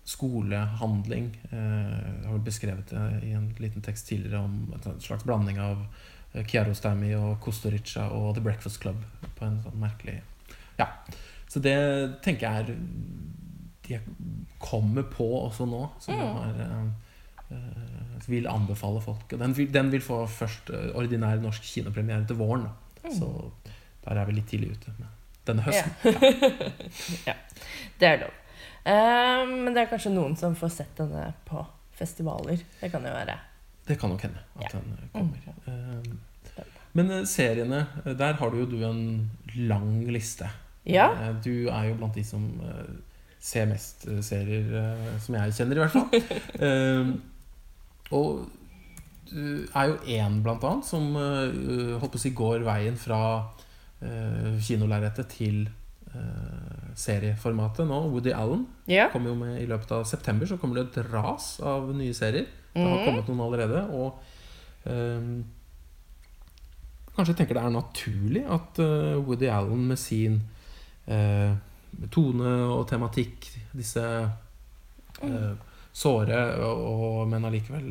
Eh, 0.09 0.13
skolehandling. 0.13 1.37
Eh, 1.51 2.23
jeg 2.23 2.31
har 2.31 2.39
beskrevet 2.45 2.91
det 2.91 3.29
i 3.29 3.33
en 3.33 3.55
liten 3.59 3.83
tekst 3.83 4.09
tidligere 4.09 4.41
om 4.41 4.73
en 4.75 5.01
slags 5.01 5.25
blanding 5.25 5.59
av 5.61 5.85
eh, 6.35 6.45
Kiarostami 6.47 7.15
og 7.15 7.41
Kostorica 7.41 8.09
og 8.09 8.35
The 8.35 8.43
Breakfast 8.43 8.81
Club 8.81 9.03
på 9.37 9.45
en 9.45 9.61
sånn 9.63 9.79
merkelig 9.81 10.23
Ja. 10.79 10.89
Så 11.49 11.61
det 11.61 12.21
tenker 12.23 12.47
jeg 12.47 12.61
er 12.61 12.77
De 13.89 14.01
kommer 14.61 15.03
på 15.03 15.25
også 15.47 15.65
nå, 15.67 15.91
som 16.01 16.15
jeg 16.15 16.33
har 16.37 16.59
eh, 16.61 16.89
eh, 17.57 18.27
vil 18.29 18.47
anbefale 18.47 19.01
folk. 19.01 19.31
Den 19.31 19.57
vil, 19.57 19.73
den 19.73 19.93
vil 19.93 20.03
få 20.03 20.27
først 20.27 20.71
eh, 20.71 20.91
ordinær 20.95 21.41
norsk 21.41 21.63
kinopremiere 21.65 22.27
til 22.27 22.37
våren. 22.37 22.67
Da. 22.67 23.13
Så 23.15 23.51
der 24.05 24.19
er 24.21 24.27
vi 24.29 24.37
litt 24.37 24.51
tidlig 24.51 24.75
ute 24.77 24.93
denne 25.49 25.65
høsten. 25.65 25.95
Ja. 27.29 27.35
Det 27.99 28.09
er 28.09 28.21
lov. 28.27 28.37
Eh, 28.89 29.43
men 29.51 29.75
det 29.75 29.83
er 29.85 29.91
kanskje 29.93 30.15
noen 30.15 30.37
som 30.41 30.55
får 30.57 30.73
sett 30.79 30.97
denne 31.01 31.27
på 31.49 31.61
festivaler. 31.99 32.63
Det 32.81 32.91
kan 32.93 33.05
jo 33.05 33.13
være. 33.13 33.35
Det 33.89 33.97
kan 34.01 34.11
nok 34.13 34.23
hende 34.27 34.41
at 34.59 34.63
Ja. 34.73 34.79
den 34.79 35.11
kommer. 35.13 35.39
Mm. 35.67 36.19
Men 36.97 37.11
eh, 37.11 37.25
seriene, 37.29 37.83
eh, 38.05 38.15
der 38.17 38.33
har 38.41 38.51
du 38.51 38.59
jo 38.63 38.67
du 38.71 38.79
en 38.87 39.31
lang 39.57 40.07
liste. 40.09 40.49
Ja. 40.89 41.11
Eh, 41.13 41.35
Du 41.45 41.69
er 41.69 41.89
jo 41.91 41.95
blant 42.01 42.15
de 42.17 42.25
som 42.25 42.47
eh, 42.65 42.95
ser 43.41 43.67
mest 43.71 44.07
eh, 44.09 44.21
serier, 44.25 44.71
eh, 44.73 45.19
som 45.21 45.35
jeg 45.37 45.53
kjenner 45.59 45.77
i 45.77 45.85
hvert 45.85 45.93
fall. 45.93 46.09
Eh, 46.69 47.13
og 48.17 48.49
du 49.29 49.67
er 49.77 49.91
jo 49.91 49.97
én, 50.09 50.39
blant 50.43 50.65
annet, 50.65 50.87
som 50.89 51.11
eh, 51.17 51.99
holdt 52.01 52.13
på 52.15 52.17
å 52.17 52.23
si 52.23 52.31
går 52.33 52.65
veien 52.65 52.97
fra 52.97 53.19
uh, 54.01 54.55
kinolerretet 54.65 55.29
til 55.35 55.67
eh, 56.15 56.68
serieformatet 56.99 57.87
nå. 57.89 57.99
Woody 58.13 58.33
Allen 58.35 58.67
Ja. 58.91 59.09
kommer 59.13 59.31
jo 59.31 59.37
med 59.39 59.61
i 59.63 59.67
løpet 59.71 59.93
av 59.93 60.05
september. 60.05 60.47
Så 60.47 60.59
kommer 60.59 60.75
det 60.81 60.89
et 60.97 61.11
ras 61.13 61.61
av 61.61 61.93
nye 61.95 62.15
serier. 62.15 62.47
Det 62.75 62.83
har 62.85 62.99
Mhm. 62.99 63.05
kommet 63.07 63.29
noen 63.29 63.41
allerede. 63.47 63.85
Og 63.91 64.19
um, 64.87 65.45
kanskje 67.17 67.33
jeg 67.35 67.37
tenker 67.37 67.55
det 67.55 67.65
er 67.65 67.71
naturlig 67.75 68.45
at 68.51 68.79
uh, 68.79 69.19
Woody 69.27 69.49
Allen 69.51 69.87
med 69.89 69.99
sin 69.99 70.41
uh, 71.11 71.55
tone 72.11 72.53
og 72.73 72.87
tematikk, 72.89 73.49
disse 73.75 74.03
uh, 75.23 75.55
såre 75.93 76.43
og, 76.63 77.27
men 77.29 77.45
allikevel 77.45 77.91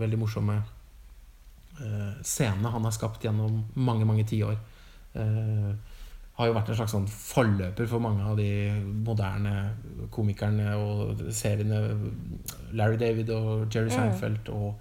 veldig 0.00 0.18
morsomme 0.18 0.62
scenene 2.24 2.70
han 2.72 2.84
har 2.84 2.92
skapt 2.96 3.20
gjennom 3.24 3.58
mange, 3.76 4.06
mange 4.08 4.24
tiår, 4.24 4.54
eh, 5.14 5.72
har 6.36 6.46
jo 6.50 6.52
vært 6.56 6.68
en 6.68 6.76
slags 6.76 6.92
sånn 6.92 7.06
forløper 7.08 7.88
for 7.88 8.02
mange 8.04 8.22
av 8.28 8.36
de 8.36 8.48
moderne 9.06 9.52
komikerne 10.12 10.74
og 10.76 11.22
seriene. 11.32 11.78
Larry 12.76 12.98
David 13.00 13.30
og 13.32 13.66
Jerry. 13.72 13.88
Seinfeld 13.94 14.50
og 14.52 14.74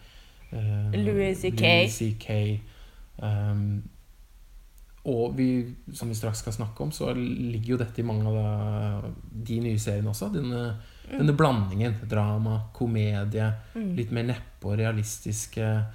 uh, 0.51 0.91
Louis 0.99 1.39
CK. 1.95 2.61
Um, 3.23 3.83
og 5.05 5.35
vi, 5.37 5.47
som 5.93 6.09
vi 6.09 6.15
straks 6.17 6.39
skal 6.41 6.55
snakke 6.55 6.81
om, 6.81 6.91
så 6.91 7.11
ligger 7.13 7.75
jo 7.75 7.77
dette 7.77 8.01
i 8.01 8.05
mange 8.07 8.25
av 8.25 9.05
de, 9.31 9.59
nye 9.61 9.79
seriene 9.79 10.09
også. 10.11 10.31
Denne, 10.33 10.65
Mm. 11.05 11.19
denne 11.19 11.35
blandingen. 11.37 11.95
Drama, 12.09 12.55
komedie, 12.73 13.51
Mm. 13.75 13.95
litt 13.95 14.11
mer 14.11 14.23
neppe 14.23 14.65
og 14.65 14.79
realistiske 14.79 15.85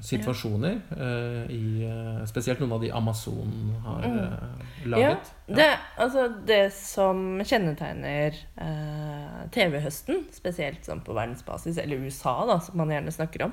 situasjoner. 0.00 0.76
eh, 0.96 1.50
i, 1.50 1.82
eh, 1.84 2.24
spesielt 2.26 2.60
noen 2.60 2.72
av 2.72 2.80
de 2.80 2.90
Amazon 2.92 3.74
har 3.84 4.02
Mm. 4.06 4.18
eh, 4.18 4.86
laget. 4.86 5.32
Det, 5.48 5.78
altså, 5.98 6.28
det 6.46 6.72
som 6.72 7.38
kjennetegner 7.42 8.34
eh, 8.58 9.48
TV-høsten, 9.50 10.24
spesielt 10.32 10.84
sånn 10.84 11.02
på 11.04 11.14
verdensbasis, 11.14 11.78
eller 11.78 11.96
USA, 12.06 12.46
da, 12.46 12.58
som 12.60 12.76
man 12.78 12.88
gjerne 12.88 13.10
snakker 13.12 13.44
om, 13.44 13.52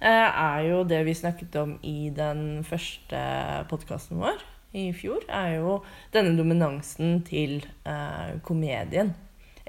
eh, 0.00 0.08
er 0.08 0.68
jo 0.68 0.84
det 0.84 1.04
vi 1.04 1.14
snakket 1.14 1.56
om 1.56 1.78
i 1.82 2.10
den 2.10 2.62
første 2.64 3.66
podkasten 3.68 4.18
vår 4.18 4.38
i 4.74 4.92
fjor, 4.92 5.22
er 5.28 5.56
jo 5.56 5.82
denne 6.12 6.36
dominansen 6.36 7.24
til 7.24 7.62
eh, 7.86 8.38
komedien. 8.44 9.14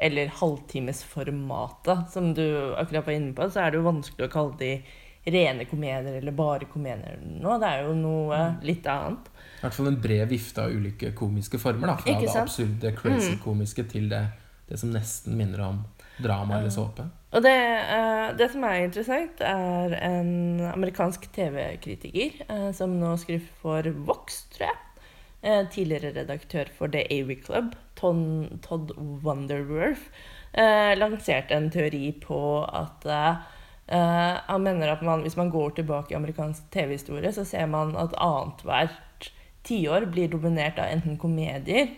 Eller 0.01 0.27
halvtimesformatet, 0.29 2.09
som 2.11 2.33
du 2.33 2.73
akkurat 2.77 3.05
var 3.05 3.13
inne 3.13 3.33
på. 3.35 3.49
Så 3.51 3.59
er 3.59 3.71
det 3.71 3.79
jo 3.81 3.87
vanskelig 3.91 4.27
å 4.29 4.31
kalle 4.31 4.57
de 4.59 4.83
rene 5.33 5.65
komedier 5.69 6.19
eller 6.19 6.35
bare 6.35 6.67
komedier 6.71 7.19
nå. 7.21 7.57
Det 7.61 7.69
er 7.69 7.85
jo 7.87 7.95
noe 7.97 8.41
litt 8.65 8.87
annet. 8.89 9.29
I 9.59 9.63
hvert 9.65 9.75
fall 9.75 9.91
en 9.91 10.01
bred 10.01 10.27
vifte 10.31 10.65
av 10.65 10.73
ulike 10.73 11.13
komiske 11.17 11.59
former. 11.61 11.93
Da, 11.93 11.97
fra 11.99 12.19
det 12.21 12.35
absurde, 12.39 12.93
crazy-komiske 12.95 13.87
til 13.91 14.09
det, 14.11 14.25
det 14.69 14.79
som 14.79 14.93
nesten 14.93 15.35
minner 15.39 15.65
om 15.67 15.81
drama 16.23 16.59
eller 16.59 16.73
såpe. 16.73 17.07
Og 17.29 17.43
det, 17.45 17.55
eh, 17.95 18.27
det 18.37 18.49
som 18.51 18.63
er 18.65 18.85
interessant, 18.87 19.41
er 19.41 19.93
en 20.01 20.61
amerikansk 20.71 21.27
TV-kritiker 21.35 22.41
eh, 22.49 22.71
som 22.73 22.97
nå 22.99 23.13
skriver 23.21 23.45
for 23.61 23.89
Vox, 24.07 24.43
tror 24.55 24.69
jeg. 24.69 24.79
Eh, 25.41 25.61
tidligere 25.71 26.15
redaktør 26.17 26.71
for 26.77 26.87
The 26.87 27.05
Avery 27.13 27.37
Club, 27.43 27.75
Ton, 27.95 28.59
Todd 28.65 28.91
Wonderworth, 28.97 30.09
lanserte 30.97 31.53
en 31.53 31.69
teori 31.69 32.09
på 32.23 32.65
at 32.65 33.05
Han 33.89 34.61
mener 34.61 34.91
at 34.93 35.01
man, 35.01 35.23
hvis 35.25 35.37
man 35.39 35.49
går 35.49 35.79
tilbake 35.79 36.13
i 36.13 36.17
amerikansk 36.17 36.67
TV-historie, 36.73 37.31
så 37.33 37.45
ser 37.47 37.65
man 37.71 37.95
at 37.97 38.13
annethvert 38.21 39.31
tiår 39.65 40.05
blir 40.13 40.29
dominert 40.31 40.77
av 40.79 40.91
enten 40.93 41.17
komedier 41.19 41.89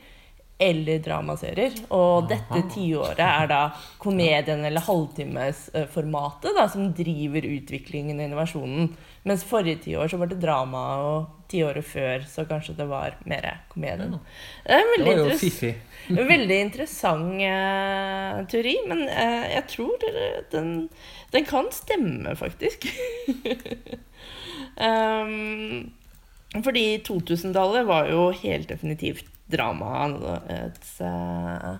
eller 0.62 1.02
dramaserier. 1.02 1.74
Og 1.96 2.30
dette 2.30 2.62
tiåret 2.76 3.22
er 3.26 3.50
da 3.50 3.62
komedien 4.02 4.64
eller 4.68 4.86
halvtimesformatet 4.86 6.60
som 6.74 6.92
driver 6.98 7.48
utviklingen 7.50 8.20
og 8.20 8.28
innovasjonen. 8.28 8.92
Mens 9.28 9.46
forrige 9.48 9.84
tiår 9.88 10.12
så 10.12 10.20
var 10.22 10.32
det 10.32 10.42
drama, 10.42 10.84
og 11.02 11.41
tiåret 11.52 11.86
før 11.86 12.24
så 12.30 12.46
kanskje 12.50 12.76
det 12.80 12.88
var 12.90 13.18
mer 13.30 13.48
komedien. 13.72 14.16
Det 14.66 14.78
er 14.78 14.90
Det 14.98 15.06
var 15.08 15.20
jo 15.20 15.38
fiffig. 15.42 15.74
veldig 16.34 16.60
interessant 16.66 17.42
uh, 17.44 18.42
teori, 18.52 18.76
men 18.90 19.04
uh, 19.08 19.46
jeg 19.52 19.66
tror 19.76 20.06
den, 20.52 20.72
den 21.36 21.46
kan 21.46 21.70
stemme, 21.76 22.36
faktisk. 22.40 22.88
um, 24.80 25.92
fordi 26.66 26.86
2000-tallet 27.08 27.88
var 27.88 28.10
jo 28.12 28.30
helt 28.42 28.70
definitivt 28.72 29.28
drama. 29.52 30.08
Et 30.50 30.94
uh, 31.04 31.78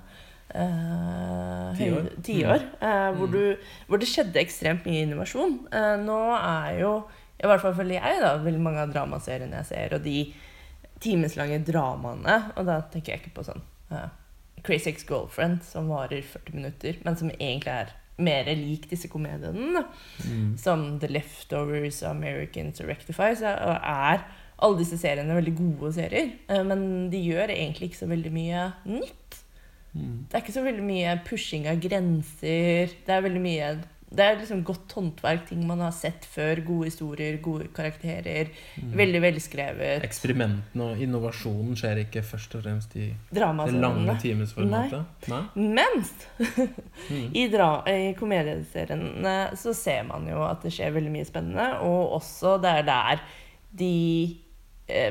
Tiår. 1.78 2.08
tiår. 2.28 2.64
eh, 2.84 3.12
hvor, 3.16 3.30
du, 3.32 3.56
hvor 3.88 4.02
det 4.02 4.08
skjedde 4.12 4.42
ekstremt 4.42 4.84
mye 4.88 5.06
innovasjon. 5.06 5.54
Uh, 5.72 5.96
nå 6.04 6.18
er 6.36 6.82
jo, 6.82 6.90
i 7.42 7.50
hvert 7.50 7.62
fall 7.64 7.76
føler 7.78 7.98
jeg, 7.98 8.22
da, 8.22 8.36
veldig 8.44 8.64
mange 8.64 8.84
av 8.84 8.94
dramaseriene 8.94 9.62
jeg 9.62 9.70
ser, 9.72 9.96
og 9.98 10.04
de 10.06 10.34
timeslange 11.02 11.58
dramaene 11.66 12.36
Og 12.60 12.68
da 12.68 12.76
tenker 12.94 13.16
jeg 13.16 13.24
ikke 13.24 13.38
på 13.40 13.46
sånn 13.48 13.64
uh, 13.90 14.12
Crazy 14.62 14.92
Ex-Girlfriend, 14.92 15.64
som 15.66 15.90
varer 15.90 16.22
40 16.22 16.54
minutter, 16.60 17.00
men 17.02 17.18
som 17.18 17.32
egentlig 17.34 17.74
er 17.74 17.96
mer 18.22 18.46
lik 18.54 18.86
disse 18.92 19.10
komediene. 19.10 19.82
Mm. 20.22 20.58
som 20.62 21.00
The 21.02 21.10
Leftovers, 21.10 22.04
Americans 22.06 22.82
og 22.84 22.92
Rectify, 22.92 23.34
så 23.40 23.56
er 23.82 24.22
alle 24.62 24.78
disse 24.78 25.00
seriene 25.02 25.34
veldig 25.34 25.56
gode 25.58 25.94
serier. 25.98 26.36
eh, 26.48 26.64
Men 26.64 27.10
de 27.10 27.18
gjør 27.18 27.50
egentlig 27.50 27.90
ikke 27.90 28.04
så 28.04 28.12
veldig 28.12 28.32
mye 28.36 28.68
nytt. 28.86 29.40
Mm. 29.94 30.28
Det 30.30 30.38
er 30.38 30.44
ikke 30.44 30.60
så 30.60 30.64
veldig 30.64 30.86
mye 30.86 31.16
pushing 31.26 31.66
av 31.68 31.82
grenser. 31.82 32.94
Det 33.06 33.16
er 33.16 33.26
veldig 33.26 33.42
mye 33.42 33.72
det 34.12 34.26
er 34.26 34.34
liksom 34.42 34.60
godt 34.68 34.92
håndverk, 34.98 35.46
ting 35.48 35.62
man 35.68 35.80
har 35.80 35.94
sett 35.96 36.26
før. 36.28 36.60
Gode 36.68 36.90
historier, 36.90 37.38
gode 37.42 37.70
karakterer. 37.72 38.50
Mm. 38.76 38.90
Veldig 39.00 39.22
velskrevet. 39.24 40.04
Eksperimentene 40.04 40.84
og 40.92 41.00
innovasjonen 41.06 41.78
skjer 41.80 42.02
ikke 42.04 42.24
først 42.28 42.58
og 42.60 42.66
fremst 42.66 42.98
i 43.00 43.06
det 43.32 43.40
lange 43.80 44.18
timesformatet. 44.20 45.28
Nei. 45.32 45.42
Mens 45.80 46.12
Mm. 47.12 47.32
i, 47.34 47.48
dra- 47.50 47.82
i 47.90 48.12
komedieseriene 48.20 49.56
så 49.58 49.74
ser 49.76 50.04
man 50.08 50.28
jo 50.30 50.44
at 50.46 50.62
det 50.64 50.72
skjer 50.76 50.94
veldig 50.96 51.12
mye 51.16 51.26
spennende, 51.28 51.66
og 51.82 52.14
også 52.20 52.58
det 52.62 52.70
er 52.82 52.86
der 52.88 53.24
de 53.80 53.94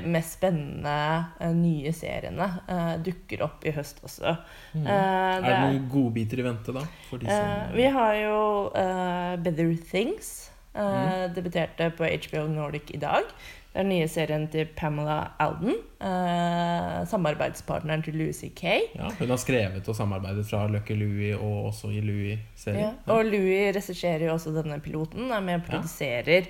mest 0.05 0.37
spennende 0.37 1.25
eh, 1.41 1.53
nye 1.57 1.93
seriene 1.97 2.49
eh, 2.69 2.97
dukker 3.07 3.43
opp 3.47 3.65
i 3.65 3.73
høst 3.73 4.03
også. 4.05 4.35
Mm. 4.75 4.85
Det 4.85 4.97
Er 4.97 5.47
det 5.47 5.55
noen 5.62 5.89
godbiter 5.93 6.43
i 6.43 6.47
vente, 6.50 6.73
da? 6.77 6.83
Eh, 7.12 7.31
som 7.31 7.77
vi 7.79 7.87
har 7.95 8.15
jo 8.21 8.37
eh, 8.77 9.37
Better 9.41 9.75
Things. 9.91 10.50
eh, 10.75 10.81
Mm. 10.81 11.33
Debuterte 11.35 11.91
på 11.99 12.05
HBO 12.07 12.45
Nordic 12.47 12.91
i 12.95 13.00
dag. 13.03 13.25
Det 13.73 13.85
den 13.85 13.89
nye 13.93 14.07
serien 14.11 14.49
til 14.50 14.67
Pamela 14.77 15.31
Alden. 15.39 15.77
eh, 16.03 17.05
samarbeidspartneren 17.07 18.03
til 18.03 18.17
Louis 18.19 18.37
C.K. 18.41 18.65
ja, 18.97 19.11
Hun 19.19 19.31
har 19.31 19.39
skrevet 19.39 19.89
og 19.89 19.95
samarbeidet 19.97 20.47
fra 20.49 20.65
Lucky 20.67 20.97
Louie 20.99 21.37
og 21.37 21.71
også 21.71 21.91
i 21.95 22.00
Louie-serien. 22.03 22.97
Og 23.07 23.25
Louie 23.25 23.71
regisserer 23.73 24.27
jo 24.27 24.33
også 24.35 24.53
denne 24.57 24.81
piloten. 24.83 25.31
Er 25.31 25.41
med 25.41 25.61
og 25.61 25.67
produserer 25.69 26.49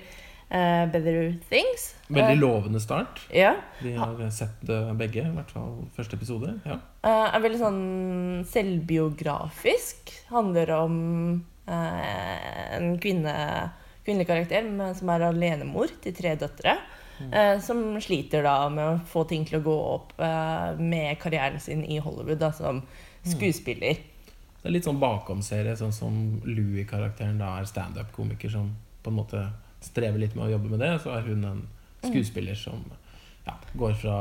eh, 0.51 0.83
Better 0.91 1.33
Things. 1.49 1.87
Veldig 2.11 2.35
Eh, 2.35 2.39
lovende 2.41 2.79
start. 2.83 3.21
ja. 3.33 3.55
Vi 3.81 3.93
har 3.95 4.19
sett 4.35 4.59
det 4.67 4.79
begge, 4.99 5.23
i 5.25 5.35
hvert 5.35 5.51
fall 5.51 5.87
første 5.95 6.17
episode. 6.19 6.53
Ja. 6.67 6.77
Uh, 7.03 7.27
er 7.35 7.41
veldig 7.41 7.59
sånn 7.61 7.81
selvbiografisk. 8.51 10.11
Handler 10.29 10.71
om 10.75 10.95
uh, 11.67 12.75
en 12.77 12.97
kvinne, 13.01 13.35
kvinnelig 14.05 14.27
karakter 14.27 14.65
men, 14.67 14.95
som 14.97 15.09
er 15.13 15.27
alenemor 15.29 15.93
til 16.03 16.13
tre 16.17 16.35
døtre. 16.35 16.77
eh, 17.21 17.59
som 17.61 17.99
sliter 18.01 18.41
da 18.41 18.55
med 18.73 18.81
å 18.81 18.99
få 19.05 19.21
ting 19.29 19.43
til 19.45 19.59
å 19.59 19.61
gå 19.61 19.73
opp 19.91 20.13
eh, 20.17 20.79
med 20.81 21.19
karrieren 21.21 21.59
sin 21.61 21.83
i 21.85 21.99
Hollywood 22.01 22.39
da, 22.41 22.47
som 22.51 22.79
skuespiller. 23.21 23.99
Det 24.61 24.65
er 24.65 24.73
litt 24.73 24.87
sånn 24.87 24.97
bakomserie, 25.01 25.75
sånn 25.77 25.93
som 25.93 26.15
Louie-karakteren 26.45 27.37
da 27.37 27.51
er 27.59 27.69
standup-komiker 27.69 28.49
som 28.49 28.71
på 29.05 29.13
en 29.13 29.19
måte 29.19 29.43
strever 29.81 30.21
litt 30.21 30.37
med 30.37 30.47
å 30.47 30.53
jobbe 30.55 30.71
med 30.73 30.83
det. 30.83 30.93
Så 31.03 31.13
er 31.15 31.27
hun 31.27 31.45
en 31.47 31.61
skuespiller 32.05 32.57
som 32.57 32.83
ja, 33.45 33.57
går 33.77 33.97
fra 34.01 34.17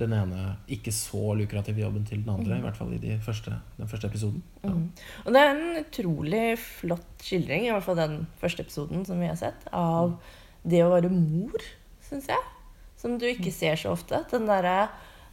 den 0.00 0.14
ene 0.16 0.54
ikke 0.72 0.92
så 0.94 1.34
lukrative 1.36 1.82
jobben 1.84 2.06
til 2.08 2.22
den 2.22 2.32
andre. 2.32 2.56
Mm. 2.56 2.60
I 2.60 2.66
hvert 2.66 2.78
fall 2.78 2.94
i 2.96 3.00
de 3.02 3.16
første, 3.22 3.54
den 3.78 3.90
første 3.90 4.08
episoden. 4.08 4.42
Ja. 4.62 4.72
Mm. 4.72 4.86
Og 5.24 5.34
det 5.34 5.42
er 5.42 5.52
en 5.52 5.80
utrolig 5.82 6.44
flott 6.62 7.26
skildring, 7.26 7.66
i 7.68 7.74
hvert 7.74 7.86
fall 7.86 8.00
den 8.00 8.18
første 8.40 8.64
episoden 8.66 9.06
som 9.08 9.20
vi 9.22 9.30
har 9.30 9.38
sett, 9.40 9.66
av 9.76 10.16
det 10.62 10.82
å 10.84 10.92
være 10.92 11.10
mor, 11.12 11.64
syns 12.08 12.30
jeg. 12.30 12.50
Som 13.00 13.18
du 13.18 13.26
ikke 13.26 13.50
ser 13.54 13.78
så 13.80 13.96
ofte. 13.96 14.22
Den 14.30 14.46
derre 14.46 14.76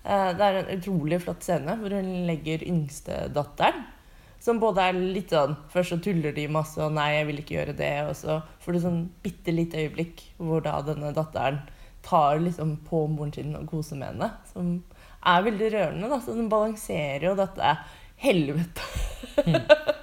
eh, 0.01 0.31
Det 0.33 0.45
er 0.45 0.55
en 0.63 0.71
utrolig 0.73 1.19
flott 1.21 1.45
scene 1.45 1.75
hvor 1.77 1.93
hun 1.93 2.09
legger 2.25 2.65
yngstedatteren. 2.65 3.85
Som 4.39 4.61
både 4.61 4.85
er 4.87 4.95
litt 4.95 5.33
sånn 5.33 5.57
Først 5.73 5.91
så 5.91 5.97
tuller 6.03 6.31
de 6.35 6.47
masse, 6.51 6.79
og 6.79 6.93
'nei, 6.95 7.09
jeg 7.17 7.27
vil 7.27 7.41
ikke 7.41 7.55
gjøre 7.57 7.75
det', 7.75 8.09
og 8.09 8.15
så 8.15 8.41
får 8.63 8.73
du 8.73 8.79
sånn 8.85 9.01
bitte 9.23 9.51
lite 9.51 9.83
øyeblikk 9.83 10.23
hvor 10.37 10.63
da 10.63 10.79
denne 10.85 11.11
datteren 11.15 11.59
tar 12.05 12.39
liksom 12.39 12.77
på 12.87 13.07
moren 13.11 13.33
sin 13.35 13.55
og 13.55 13.67
koser 13.67 13.99
med 13.99 14.13
henne. 14.13 14.31
Som 14.53 14.83
er 15.25 15.41
veldig 15.43 15.71
rørende. 15.73 16.09
da, 16.09 16.19
Så 16.19 16.35
den 16.35 16.49
balanserer 16.49 17.25
jo 17.27 17.35
dette 17.35 17.77
helvete. 18.23 18.81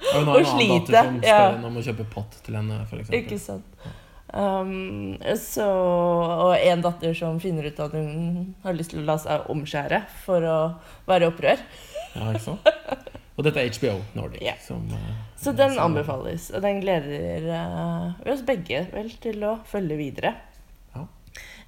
Og 0.07 0.19
hun 0.19 0.27
har 0.27 0.39
en 0.39 0.45
annen 0.47 0.69
datter 0.71 1.03
som 1.03 1.17
spør 1.19 1.25
ja. 1.27 1.69
om 1.69 1.77
å 1.77 1.85
kjøpe 1.85 2.05
pott 2.13 2.37
til 2.45 2.57
henne, 2.57 2.77
for 2.89 3.15
Ikke 3.17 3.39
sant. 3.41 3.87
Um, 4.27 5.15
så, 5.39 5.65
og 5.65 6.53
en 6.59 6.81
datter 6.83 7.13
som 7.15 7.37
finner 7.39 7.69
ut 7.69 7.77
at 7.79 7.93
hun 7.95 8.55
har 8.63 8.75
lyst 8.75 8.91
til 8.91 8.99
å 8.99 9.07
la 9.07 9.15
seg 9.21 9.47
omskjære 9.51 10.01
for 10.25 10.43
å 10.43 10.57
være 11.07 11.27
i 11.27 11.31
opprør. 11.31 11.63
Ja, 12.15 12.31
ikke 12.33 12.43
sant? 12.43 12.71
Og 13.37 13.45
dette 13.45 13.61
er 13.61 13.69
HBO 13.69 13.99
Nordic. 14.17 14.41
Ja. 14.41 14.55
Som, 14.59 14.87
eh, 14.89 15.13
Så 15.37 15.55
den 15.55 15.75
som- 15.75 15.83
anbefales. 15.83 16.49
Og 16.55 16.61
den 16.61 16.81
gleder 16.81 17.49
eh, 17.53 18.13
vi 18.23 18.31
oss 18.31 18.41
begge 18.41 18.91
vel 18.91 19.09
til 19.21 19.43
å 19.43 19.59
følge 19.63 19.97
videre. 19.97 20.35
Ja. 20.95 21.05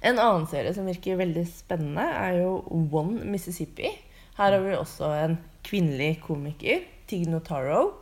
En 0.02 0.18
annen 0.18 0.46
serie 0.48 0.74
som 0.74 0.86
virker 0.86 1.16
veldig 1.16 1.46
spennende, 1.46 2.02
er 2.02 2.42
jo 2.42 2.64
One 2.92 3.24
Mississippi. 3.24 3.88
Her 4.36 4.52
har 4.52 4.60
vi 4.60 4.74
også 4.74 5.24
en 5.24 5.38
kvinnelig 5.62 6.20
komiker, 6.22 6.82
Tig 7.06 7.28
Notaro, 7.28 7.94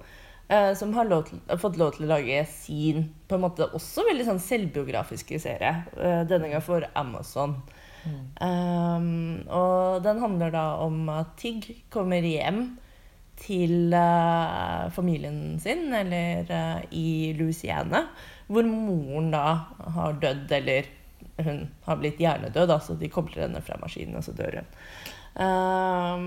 uh, 0.51 0.73
som 0.75 0.93
har 0.95 1.05
lov 1.05 1.27
til, 1.29 1.41
fått 1.59 1.77
lov 1.77 1.97
til 1.97 2.07
å 2.07 2.17
lage 2.17 2.47
sin 2.47 3.15
på 3.29 3.35
en 3.35 3.41
måte 3.43 3.69
også 3.75 4.05
veldig 4.09 4.25
sånn 4.25 4.41
selvbiografiske 4.41 5.41
serie. 5.41 5.85
Uh, 5.97 6.25
denne 6.25 6.49
gang 6.49 6.63
for 6.63 6.85
Amazon. 6.95 7.57
Um, 8.41 9.43
og 9.51 10.03
den 10.05 10.21
handler 10.23 10.51
da 10.55 10.67
om 10.85 11.09
at 11.13 11.37
Tig 11.37 11.85
kommer 11.91 12.23
hjem 12.23 12.79
til 13.39 13.95
uh, 13.95 14.89
familien 14.95 15.59
sin, 15.63 15.87
eller 15.95 16.49
uh, 16.51 16.81
i 16.95 17.35
Louisiana, 17.39 18.05
hvor 18.49 18.67
moren 18.67 19.31
da 19.35 19.45
har 19.97 20.19
dødd, 20.23 20.53
eller 20.59 20.89
hun 21.39 21.63
har 21.87 22.01
blitt 22.01 22.19
hjernedød, 22.23 22.71
altså 22.75 22.97
de 22.99 23.11
kobler 23.13 23.47
henne 23.47 23.63
fra 23.63 23.79
maskinen, 23.81 24.19
og 24.19 24.27
så 24.27 24.35
dør 24.37 24.61
hun. 24.61 24.73
Uh, 25.39 26.25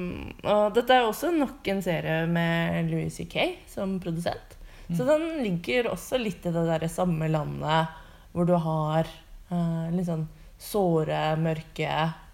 og 0.47 0.71
dette 0.77 0.95
er 0.95 1.07
også 1.07 1.33
nok 1.35 1.67
en 1.73 1.83
serie 1.83 2.23
med 2.31 2.91
Louis 2.91 3.19
C.K. 3.19 3.49
som 3.69 3.99
produsent. 4.03 4.57
Så 4.91 5.05
den 5.07 5.43
ligger 5.43 5.87
også 5.91 6.19
litt 6.19 6.45
i 6.45 6.51
det 6.51 6.65
derre 6.67 6.89
samme 6.91 7.29
landet 7.31 7.99
hvor 8.31 8.47
du 8.47 8.53
har 8.59 9.07
eh, 9.07 9.87
litt 9.93 10.07
sånn 10.07 10.25
såre, 10.61 11.19
mørke, 11.39 11.91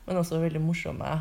men 0.07 0.19
også 0.19 0.41
veldig 0.41 0.61
morsomme 0.63 1.11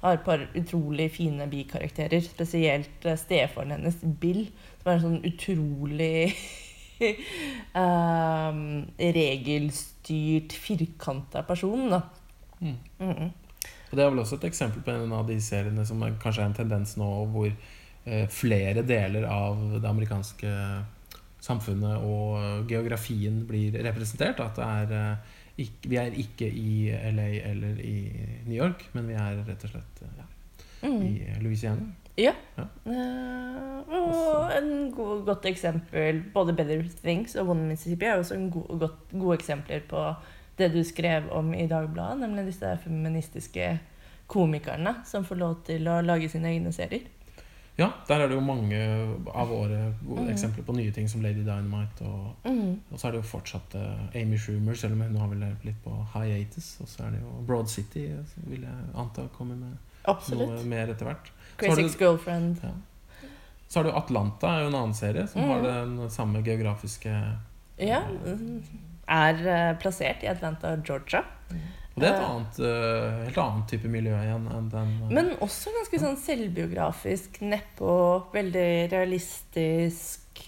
har 0.00 0.14
et 0.14 0.24
par 0.24 0.44
utrolig 0.54 1.08
fine 1.14 1.48
bikarakterer. 1.50 2.22
Spesielt 2.22 3.06
eh, 3.06 3.18
stefaren 3.18 3.74
hennes, 3.74 3.98
Bill, 4.20 4.44
som 4.82 4.90
er 4.90 4.96
en 4.96 5.04
sånn 5.06 5.26
utrolig 5.26 6.20
um, 7.74 8.62
regelstyrt, 9.18 10.54
firkanta 10.54 11.42
person. 11.48 11.88
Da. 11.94 12.02
Mm. 12.60 12.78
Mm. 13.02 13.32
Og 13.88 13.96
det 13.96 14.04
er 14.04 14.12
vel 14.12 14.22
også 14.22 14.38
et 14.38 14.48
eksempel 14.50 14.84
på 14.84 14.94
en 14.94 15.16
av 15.16 15.26
de 15.28 15.38
seriene 15.42 15.86
som 15.88 16.02
er, 16.04 16.14
kanskje 16.22 16.44
er 16.44 16.50
en 16.50 16.60
tendens 16.60 16.94
nå 17.00 17.08
hvor 17.32 17.48
eh, 17.50 18.28
flere 18.30 18.84
deler 18.86 19.26
av 19.30 19.80
det 19.80 19.88
amerikanske 19.88 20.54
samfunnet 21.42 22.02
og 22.04 22.68
geografien 22.70 23.42
blir 23.48 23.78
representert. 23.86 24.42
At 24.44 24.58
det 24.58 24.68
er 24.68 24.94
eh, 24.98 25.36
ikk- 25.58 25.88
Vi 25.90 25.96
er 26.00 26.14
ikke 26.14 26.46
i 26.48 26.90
LA 27.12 27.28
eller 27.50 27.80
i 27.82 27.94
New 28.46 28.56
York, 28.56 28.84
men 28.94 29.08
vi 29.08 29.14
er 29.14 29.42
rett 29.46 29.64
og 29.64 29.70
slett 29.74 30.02
eh, 30.02 30.18
ja, 30.18 30.24
Mm. 30.88 31.02
i 31.02 31.42
Louisiana. 31.42 31.88
Ja. 32.18 32.32
Ja. 32.56 32.64
Uh, 32.86 33.92
og 33.94 34.52
en 34.56 34.90
god, 34.94 35.24
godt 35.26 35.44
eksempel 35.46 36.20
Både 36.34 36.52
Better 36.54 36.82
Things 37.02 37.34
og 37.38 37.48
One 37.52 37.66
Mississippi 37.68 38.06
er 38.06 38.18
også 38.18 38.34
en 38.34 38.50
god, 38.50 38.78
godt, 38.78 38.96
gode 39.12 39.36
eksempler 39.38 39.80
på 39.88 40.02
det 40.58 40.72
du 40.74 40.80
skrev 40.84 41.28
om 41.30 41.52
i 41.54 41.66
Dagbladet, 41.70 42.18
nemlig 42.20 42.46
disse 42.48 42.72
feministiske 42.82 43.78
komikerne 44.26 44.96
som 45.06 45.24
får 45.24 45.38
lov 45.38 45.54
til 45.68 45.86
å 45.88 46.00
lage 46.02 46.28
sine 46.28 46.50
egne 46.50 46.72
serier. 46.74 47.06
Ja, 47.78 47.92
der 48.08 48.14
er 48.24 48.28
det 48.28 48.34
jo 48.34 48.40
mange 48.42 48.78
av 49.34 49.48
gode 49.48 49.92
Mm. 50.02 50.28
eksempler 50.32 50.64
på 50.66 50.74
nye 50.74 50.90
ting 50.90 51.06
som 51.08 51.20
Lady 51.22 51.44
Dynamite. 51.46 52.02
Og, 52.02 52.34
Mm. 52.44 52.80
og 52.92 52.98
så 52.98 53.06
er 53.08 53.12
det 53.12 53.22
jo 53.22 53.38
fortsatt 53.38 53.74
eh, 53.74 54.20
Amy 54.22 54.36
Schumer, 54.38 54.74
selv 54.74 54.92
om 54.94 55.00
hun 55.02 55.16
har 55.16 55.28
vel 55.28 55.56
litt 55.64 55.84
på 55.84 56.06
hiatus. 56.14 56.80
Og 56.80 56.88
så 56.88 57.06
er 57.06 57.10
det 57.10 57.20
jo 57.20 57.44
Broad 57.46 57.68
City, 57.70 58.06
eh, 58.06 58.24
vil 58.50 58.60
jeg 58.62 58.70
anta 58.96 59.28
kommer 59.38 59.54
med 59.56 59.76
noe 60.30 60.64
mer 60.64 60.86
etter 60.88 61.06
hvert. 61.06 61.30
Crazy 61.56 61.82
Ex-Girlfriend. 61.82 62.62
Ja. 62.64 62.70
Så 63.68 63.82
har 63.82 63.84
du 63.84 63.96
Atlanta, 63.96 64.46
er 64.48 64.60
jo 64.62 64.66
en 64.68 64.74
annen 64.74 64.94
serie 64.94 65.26
som 65.28 65.42
Mm. 65.42 65.48
har 65.48 65.62
den 65.62 66.10
samme 66.10 66.42
geografiske 66.42 67.34
Ja. 67.78 68.00
mm, 68.08 68.62
Er 69.08 69.34
eh, 69.70 69.74
plassert 69.78 70.22
i 70.22 70.26
Atlanta, 70.26 70.76
Georgia. 70.84 71.22
Og 71.98 72.04
det 72.04 72.08
er 72.08 72.14
et 72.14 72.22
Eh. 72.22 72.30
annet, 72.30 72.58
uh, 72.62 73.24
helt 73.26 73.38
annet 73.42 73.68
type 73.74 73.90
miljø 73.90 74.14
igjen 74.14 74.44
enn 74.54 74.68
den 74.70 74.94
uh, 75.02 75.10
Men 75.18 75.30
også 75.42 75.72
ganske 75.74 75.98
sånn 76.04 76.16
selvbiografisk, 76.22 77.40
nedpå, 77.42 77.92
veldig 78.32 78.68
realistisk. 78.94 80.44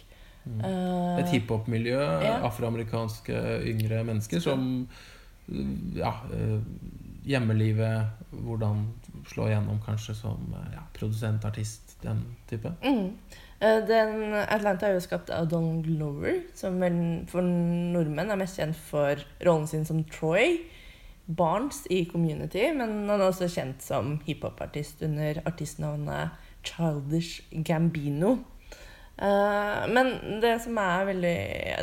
mm. 0.46 0.60
Uh, 0.62 1.18
Et 1.20 1.34
hiphop-miljø, 1.34 1.98
Ja. 2.22 2.38
afroamerikanske 2.46 3.34
yngre 3.66 4.04
mennesker 4.06 4.40
som 4.40 4.86
Ja, 5.98 6.12
hjemmelivet, 7.26 8.06
hvordan 8.30 8.84
slå 9.26 9.48
igjennom 9.48 9.80
kanskje 9.84 10.14
som 10.14 10.54
ja, 10.72 10.84
produsent, 10.94 11.44
artist, 11.44 11.96
den 12.04 12.22
type. 12.48 12.70
Mm. 12.84 13.16
Den 13.60 14.32
Atlanta 14.48 14.86
er 14.86 14.94
jo 14.94 15.00
skapt 15.04 15.28
av 15.34 15.48
Don 15.50 15.82
Glover, 15.82 16.38
som 16.54 16.78
for 17.28 17.42
nordmenn 17.42 18.30
er 18.30 18.38
mest 18.40 18.56
kjent 18.60 18.76
for 18.76 19.18
rollen 19.44 19.66
sin 19.68 19.84
som 19.84 20.04
Troy 20.04 20.60
Barnes 21.36 21.84
i 21.90 22.04
Community, 22.10 22.64
men 22.74 23.04
han 23.08 23.20
er 23.20 23.28
også 23.28 23.48
kjent 23.50 23.84
som 23.84 24.16
hiphopartist 24.26 25.02
under 25.06 25.42
artistnavnet 25.46 26.36
Childish 26.66 27.44
Gambino. 27.66 28.38
Uh, 29.20 29.84
men 29.92 30.14
det 30.40 30.54
som 30.64 30.78
er 30.80 31.02
veldig 31.10 31.32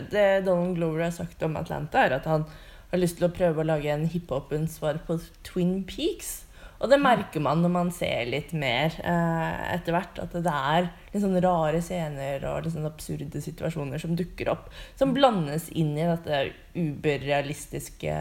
Det 0.09 0.23
Donald 0.47 0.73
Glover 0.79 1.03
har 1.05 1.13
sagt 1.13 1.43
om 1.45 1.59
Atlanta, 1.59 2.01
er 2.01 2.17
at 2.17 2.25
han 2.25 2.47
har 2.89 3.01
lyst 3.01 3.19
til 3.19 3.27
å 3.27 3.33
prøve 3.35 3.61
å 3.61 3.67
lage 3.67 3.91
en 3.93 4.07
hiphop-svar 4.09 5.03
på 5.07 5.19
Twin 5.45 5.81
Peaks. 5.87 6.47
Og 6.77 6.91
det 6.91 6.99
merker 7.01 7.41
man 7.41 7.63
når 7.63 7.71
man 7.73 7.87
ser 7.93 8.27
litt 8.29 8.51
mer 8.57 8.93
eh, 9.01 9.61
etter 9.73 9.95
hvert. 9.95 10.19
At 10.21 10.35
det 10.35 10.53
er 10.53 10.89
litt 11.09 11.23
sånn 11.23 11.39
rare 11.41 11.81
scener 11.81 12.45
og 12.51 12.65
litt 12.65 12.75
sånn 12.75 12.89
absurde 12.89 13.41
situasjoner 13.41 14.01
som 14.01 14.13
dukker 14.17 14.51
opp. 14.53 14.69
Som 14.99 15.15
blandes 15.17 15.71
inn 15.73 15.95
i 15.97 16.05
dette 16.05 16.43
uberrealistiske 16.77 18.13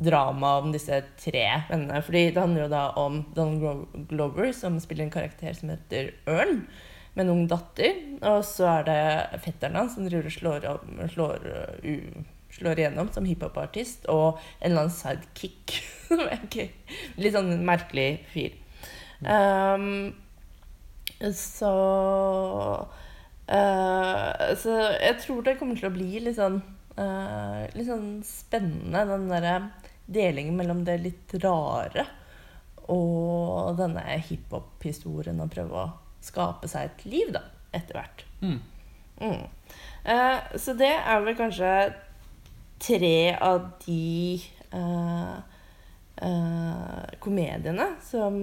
dramaet 0.00 0.64
om 0.64 0.72
disse 0.74 1.02
tre 1.20 1.44
vennene. 1.68 2.00
Fordi 2.04 2.24
det 2.30 2.40
handler 2.40 2.64
jo 2.64 2.72
da 2.72 2.84
om 3.00 3.20
Donald 3.36 4.08
Glover, 4.10 4.52
som 4.56 4.80
spiller 4.82 5.06
en 5.06 5.14
karakter 5.14 5.56
som 5.56 5.72
heter 5.74 6.14
Ørn. 6.30 6.64
Med 7.14 7.26
en 7.26 7.32
ung 7.34 7.46
datter. 7.50 7.98
Og 8.30 8.44
så 8.46 8.68
er 8.78 8.88
det 8.88 9.42
fetteren 9.44 9.78
hans 9.80 9.96
som 9.96 10.06
driver 10.06 10.30
og 10.30 10.36
slår, 10.36 10.68
slår, 11.14 11.46
slår 12.54 12.82
igjennom 12.82 13.10
som 13.12 13.28
hiphopartist. 13.28 14.08
Og 14.12 14.40
en 14.60 14.70
eller 14.70 14.86
annen 14.86 14.94
sidekick. 14.94 15.76
Litt 17.20 17.36
sånn 17.36 17.54
merkelig 17.66 18.10
fyr. 18.32 18.56
Um, 19.20 20.14
så 21.20 21.72
uh, 23.52 24.56
Så 24.56 24.76
jeg 24.96 25.16
tror 25.20 25.42
det 25.44 25.58
kommer 25.58 25.76
til 25.76 25.90
å 25.90 25.92
bli 25.92 26.22
litt 26.24 26.38
sånn 26.38 26.56
uh, 26.96 27.66
Litt 27.74 27.90
sånn 27.90 28.22
spennende, 28.24 29.04
den 29.10 29.28
derre 29.28 29.58
delingen 30.10 30.56
mellom 30.58 30.82
det 30.86 30.98
litt 31.04 31.34
rare 31.42 32.06
og 32.90 33.76
denne 33.78 34.02
hiphop-historien, 34.26 35.38
og 35.42 35.52
prøve 35.54 35.84
å 35.84 35.90
skape 36.24 36.68
seg 36.70 36.88
et 36.88 37.04
liv, 37.06 37.30
da, 37.34 37.44
etter 37.76 37.96
hvert. 37.96 38.24
Mm. 38.42 38.58
Mm. 39.20 39.44
Eh, 40.10 40.56
så 40.58 40.74
det 40.78 40.90
er 40.90 41.22
vel 41.24 41.36
kanskje 41.38 41.72
tre 42.80 43.16
av 43.36 43.68
de 43.84 44.40
eh, 44.74 45.34
eh, 46.24 47.18
komediene 47.22 47.90
som 48.04 48.40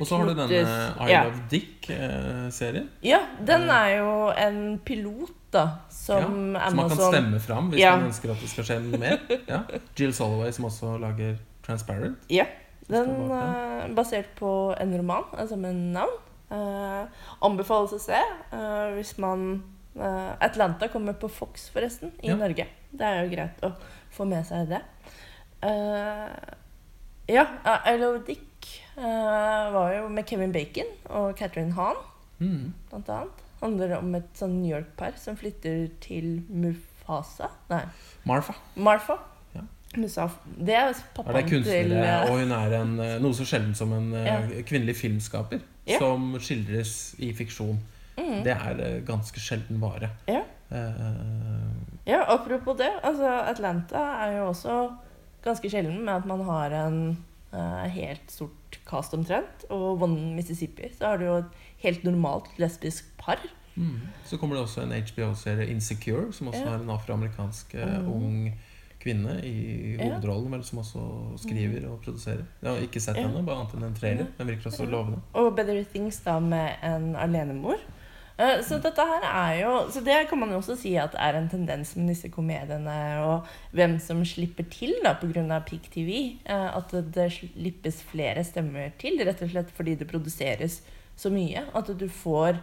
Og 0.00 0.06
så 0.08 0.16
har 0.16 0.30
du 0.30 0.34
denne 0.38 0.58
I 0.58 1.10
ja. 1.10 1.22
Love 1.26 1.42
Dick-serien. 1.50 2.88
ja, 3.04 3.20
den 3.46 3.68
er 3.70 3.88
jo 3.98 4.14
en 4.32 4.78
pilot, 4.84 5.34
da, 5.52 5.66
som 5.92 6.54
ja, 6.56 6.68
Som 6.70 6.76
man 6.76 6.88
kan 6.88 6.98
stemme 6.98 7.40
fram 7.40 7.70
hvis 7.70 7.80
Ja. 7.82 7.96
man 7.96 8.08
ønsker 8.08 8.32
at 8.32 8.40
det 8.40 8.48
skal 8.50 8.64
skje 8.64 8.78
noe 8.86 9.00
mer. 9.02 9.18
Ja. 9.48 9.62
Jill 9.98 10.14
Soloway, 10.16 10.52
som 10.52 10.64
også 10.70 10.96
lager 11.02 11.36
Transparent. 11.66 12.18
Ja. 12.30 12.46
Den 12.88 13.30
er 13.30 13.84
eh, 13.84 13.94
basert 13.94 14.32
på 14.38 14.74
en 14.80 14.96
roman, 14.98 15.24
altså 15.38 15.56
med 15.56 15.74
navn. 15.94 16.18
Uh, 16.52 17.06
anbefales 17.40 17.94
å 17.96 17.98
se 18.02 18.18
uh, 18.52 18.90
hvis 18.92 19.14
man 19.22 19.62
uh, 19.96 20.34
Atlanta 20.36 20.88
kommer 20.92 21.14
på 21.16 21.30
Fox, 21.32 21.70
forresten, 21.72 22.12
i. 22.20 22.28
Norge. 22.36 22.66
Det 22.92 23.06
er 23.08 23.22
jo 23.22 23.30
greit 23.32 23.62
å 23.64 23.70
få 24.12 24.26
med 24.28 24.44
seg 24.44 24.68
det. 24.68 24.82
Eh, 25.62 26.28
ja, 27.32 27.46
eh, 27.64 27.94
I 27.94 27.98
Love 27.98 28.18
Dick 28.26 28.40
eh, 28.42 28.51
var 28.96 29.92
jo 29.96 30.08
med 30.08 30.26
Kevin 30.28 30.52
Bacon 30.52 30.90
og 31.10 31.36
Catherine 31.38 31.72
Hahn, 31.72 31.96
Mm. 32.42 32.72
blant 32.90 33.08
annet. 33.08 33.42
Handler 33.62 33.92
om 33.98 34.14
et 34.18 34.32
sånn 34.34 34.56
New 34.62 34.72
York-par 34.74 35.12
som 35.16 35.36
flytter 35.38 35.84
til 36.02 36.40
Mufasa 36.50 37.46
Nei, 37.70 37.84
Marfa. 38.26 38.54
Marfa. 38.74 39.16
Ja. 39.54 39.60
Musaf. 39.96 40.34
Det 40.58 40.74
er 40.74 40.92
pappaen 41.14 41.36
det 41.36 41.44
til 41.48 41.62
kunstnere, 41.62 42.02
eh, 42.24 42.30
og 42.32 42.40
hun 42.40 42.50
er 42.56 42.74
en, 42.80 42.98
eh, 43.00 43.18
noe 43.22 43.32
så 43.38 43.44
sjelden 43.46 43.74
som 43.76 43.92
en 43.92 44.12
eh, 44.14 44.24
Ja. 44.26 44.40
kvinnelig 44.66 44.96
filmskaper 44.96 45.60
Ja. 45.86 45.98
som 45.98 46.34
skildres 46.40 47.14
i 47.20 47.32
fiksjon. 47.32 47.78
mm. 48.18 48.42
Det 48.44 48.56
er 48.56 48.80
eh, 48.80 49.00
ganske 49.02 49.38
sjelden 49.38 49.78
vare. 49.80 50.10
Ja. 50.26 50.42
Uh, 50.72 51.70
Ja, 52.06 52.24
apropos 52.26 52.76
det. 52.78 52.90
Altså, 53.04 53.28
Atlanta 53.48 53.98
er 54.26 54.38
jo 54.38 54.48
også 54.48 54.96
ganske 55.44 55.70
sjelden 55.70 56.00
med 56.04 56.14
at 56.16 56.26
man 56.26 56.40
har 56.44 56.70
en 56.72 57.16
uh, 57.52 57.84
helt 57.88 58.30
stort 58.72 58.84
cast 58.88 59.14
omtrent. 59.14 59.64
Og 59.70 60.02
One 60.02 60.34
Mississippi 60.36 60.88
så 60.98 61.06
har 61.12 61.16
du 61.18 61.24
jo 61.24 61.36
et 61.38 61.44
helt 61.82 62.04
normalt 62.04 62.48
lesbisk 62.58 63.04
par. 63.18 63.38
mm. 63.74 64.00
Så 64.24 64.36
kommer 64.38 64.56
det 64.56 64.64
også 64.64 64.82
en 64.82 64.92
HBO-serie, 64.92 65.66
Insecure, 65.70 66.32
som 66.32 66.48
også 66.48 66.60
Ja. 66.60 66.68
har 66.70 66.78
en 66.82 66.90
afroamerikansk 66.90 67.74
eh, 67.74 67.86
Mhm. 68.02 68.08
ung 68.12 68.54
kvinne 69.00 69.40
i 69.44 69.96
hovedrollen, 69.96 70.52
vel, 70.52 70.64
som 70.64 70.78
også 70.78 70.98
skriver 71.36 71.88
og 71.90 72.00
produserer. 72.04 72.44
Jeg 72.62 72.70
har 72.70 72.78
ikke 72.78 73.00
sett 73.00 73.16
henne, 73.16 73.44
bare 73.44 73.56
annet 73.56 73.74
enn 73.74 73.82
en 73.84 73.94
trailer. 73.94 74.26
Den 74.38 74.46
virker 74.46 74.70
også 74.70 74.84
lovende. 74.86 75.18
Og 75.34 75.56
Better 75.56 75.84
Things 75.84 76.20
da 76.20 76.38
med 76.38 76.68
en 76.84 77.16
alenemor. 77.16 77.74
Eh, 78.38 78.62
Så 78.64 78.78
dette 78.82 79.04
her 79.04 79.24
er 79.28 79.60
jo 79.60 79.72
Så 79.90 80.00
det 80.04 80.28
kan 80.28 80.38
man 80.38 80.50
jo 80.50 80.58
også 80.60 80.76
si 80.78 80.96
at 80.96 81.14
er 81.14 81.36
en 81.36 81.48
tendens 81.48 81.94
med 81.96 82.08
disse 82.08 82.30
komediene 82.32 82.96
og 83.22 83.46
hvem 83.74 83.98
som 84.00 84.24
slipper 84.24 84.64
til 84.70 84.94
da 85.04 85.14
pga. 85.14 85.60
Peak 85.66 85.90
TV. 85.92 86.38
eh, 86.46 86.76
At 86.76 86.90
det 86.90 87.32
slippes 87.32 88.02
flere 88.02 88.44
stemmer 88.44 88.92
til, 88.98 89.18
rett 89.24 89.42
og 89.42 89.50
slett 89.50 89.70
fordi 89.70 89.96
det 89.98 90.08
produseres 90.08 90.82
så 91.16 91.30
mye. 91.30 91.66
At 91.74 91.86
du 91.98 92.08
får 92.08 92.58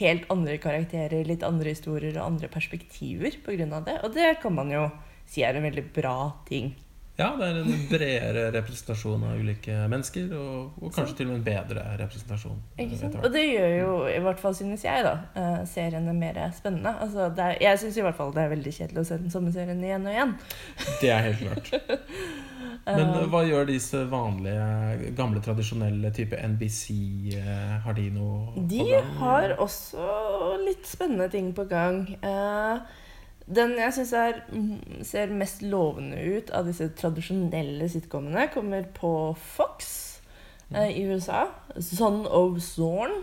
helt 0.00 0.24
andre 0.30 0.58
karakterer, 0.58 1.24
litt 1.26 1.42
andre 1.42 1.68
historier 1.70 2.16
og 2.18 2.32
andre 2.32 2.48
perspektiver 2.48 3.30
pga. 3.44 3.80
det. 3.84 4.00
Og 4.04 4.12
det 4.14 4.40
kan 4.40 4.54
man 4.54 4.70
jo 4.70 4.90
si 5.26 5.42
er 5.42 5.54
en 5.54 5.62
veldig 5.62 5.92
bra 5.92 6.32
ting. 6.48 6.74
Ja, 7.18 7.26
det 7.36 7.44
er 7.44 7.58
en 7.60 7.74
bredere 7.90 8.42
representasjon 8.54 9.20
av 9.28 9.36
ulike 9.36 9.74
mennesker, 9.92 10.30
og, 10.32 10.78
og 10.80 10.94
kanskje 10.96 11.18
til 11.18 11.26
og 11.28 11.34
med 11.34 11.40
en 11.42 11.44
bedre 11.44 11.82
representasjon. 12.00 12.56
eh, 12.78 12.86
Ikke 12.86 12.96
sant? 13.02 13.18
Og 13.20 13.28
det 13.34 13.42
gjør 13.50 13.74
jo, 13.76 13.90
i 14.08 14.22
hvert 14.24 14.40
fall 14.40 14.56
synes 14.56 14.86
jeg, 14.86 15.04
da, 15.04 15.12
eh, 15.36 15.58
seriene 15.68 16.14
mer 16.16 16.40
spennende. 16.56 16.94
Altså, 17.04 17.26
er, 17.36 17.58
jeg 17.60 17.82
syns 17.82 17.98
i 18.00 18.06
hvert 18.06 18.16
fall 18.16 18.32
det 18.32 18.46
er 18.46 18.54
veldig 18.54 18.72
kjedelig 18.78 19.04
å 19.04 19.08
se 19.10 19.18
den 19.20 19.34
samme 19.34 19.52
serien 19.52 19.84
igjen 19.84 20.08
og 20.08 20.16
igjen. 20.16 20.32
Det 21.02 21.12
er 21.12 21.28
helt 21.28 21.44
klart. 21.44 21.70
Men 22.88 23.12
eh, 23.12 23.28
hva 23.30 23.44
gjør 23.46 23.68
disse 23.68 24.00
vanlige, 24.10 25.12
gamle, 25.20 25.44
tradisjonelle 25.44 26.10
type 26.16 26.40
NBC? 26.48 26.96
eh, 27.36 27.76
Har 27.84 27.94
de 28.00 28.08
noe 28.16 28.56
på 28.56 28.64
gang? 28.64 28.72
De 28.72 29.20
har 29.20 29.54
også 29.62 30.08
litt 30.64 30.88
spennende 30.88 31.28
ting 31.30 31.52
på 31.54 31.68
gang. 31.70 32.06
Eh, 32.24 33.00
Den 33.46 33.74
jeg 33.78 33.94
syns 33.96 34.14
ser 35.08 35.34
mest 35.34 35.62
lovende 35.66 36.20
ut 36.22 36.52
av 36.54 36.68
disse 36.68 36.88
tradisjonelle 36.98 37.88
sitcomene, 37.90 38.48
kommer 38.54 38.86
på 38.94 39.12
Fox 39.56 39.92
eh, 40.74 40.90
i 40.94 41.06
USA. 41.10 41.46
'Son 41.76 42.26
of 42.26 42.60
Zorn'. 42.62 43.22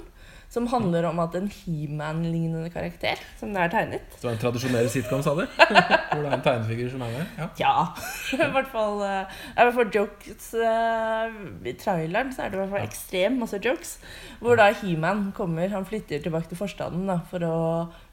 Som 0.49 0.65
handler 0.67 1.05
om 1.05 1.19
at 1.21 1.35
en 1.37 1.45
He-Man-lignende 1.45 2.71
karakter, 2.73 3.19
som 3.37 3.51
det 3.53 3.61
er 3.61 3.69
tegnet 3.69 4.15
Så 4.15 4.23
Det 4.23 4.29
er 4.31 4.31
en 4.31 4.41
tradisjonell 4.41 4.87
sitcom, 4.89 5.21
sa 5.21 5.35
du? 5.37 5.43
Hvor 6.09 6.23
det 6.23 6.31
er 6.31 6.37
en 6.39 6.45
tegnefigur 6.47 6.89
som 6.89 7.03
er 7.05 7.11
med? 7.13 7.35
Ja. 7.37 7.47
Ja. 7.59 7.73
I 8.47 8.49
hvert 8.55 8.71
fall, 8.71 8.97
eh, 9.05 9.37
i 9.51 9.67
hvert 9.67 9.77
fall 9.77 9.91
jokes 9.93 10.49
eh, 10.57 11.37
I 11.69 11.75
traileren 11.77 12.33
så 12.33 12.47
er 12.47 12.49
det 12.49 12.57
i 12.57 12.61
hvert 12.63 12.73
fall 12.73 12.87
ekstremt 12.87 13.43
masse 13.43 13.61
jokes. 13.61 13.99
Hvor 14.41 14.57
da 14.57 14.71
He-Man 14.81 15.27
kommer. 15.37 15.69
Han 15.69 15.85
flytter 15.85 16.25
tilbake 16.25 16.49
til 16.49 16.57
forstaden 16.57 17.05
da, 17.11 17.19
for 17.29 17.45
å 17.45 17.59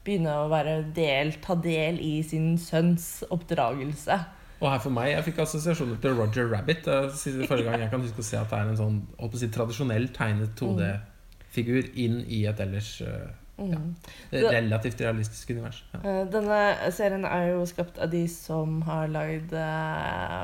begynne 0.07 0.33
å 0.41 0.47
være 0.51 0.77
del, 0.95 1.33
ta 1.43 1.55
del 1.61 1.99
i 2.03 2.15
sin 2.25 2.53
sønns 2.61 3.09
oppdragelse. 3.33 4.17
Og 4.57 4.71
her 4.71 4.79
for 4.81 4.89
meg, 4.95 5.11
jeg 5.11 5.25
fikk 5.27 5.43
assosiasjoner 5.43 5.99
til 6.01 6.15
Roger 6.17 6.47
Rabbit. 6.49 6.87
Forrige 6.87 7.67
gang 7.67 7.83
jeg 7.83 7.91
kan 7.91 8.01
huske 8.01 8.23
å 8.23 8.25
se 8.25 8.39
at 8.39 8.49
det 8.49 8.57
er 8.63 8.71
en 8.71 8.79
sånn 8.79 9.01
si, 9.37 9.49
tradisjonell 9.53 10.07
tegnet 10.15 10.55
2D-figur 10.57 11.91
inn 11.99 12.23
i 12.25 12.45
et 12.49 12.63
ellers 12.65 12.95
eh, 13.05 13.27
Mm. 13.57 13.95
eh, 14.29 14.43
relativt 14.53 14.99
realistisk 15.01 15.49
univers. 15.49 15.79
Ja. 15.95 15.99
Eh, 16.05 16.25
Denne 16.29 16.91
serien 16.93 17.23
er 17.25 17.47
jo 17.55 17.63
skapt 17.65 17.95
av 17.97 18.11
de 18.11 18.19
som 18.29 18.83
har 18.85 19.07
lagd 19.09 19.49
eh, 19.57 20.43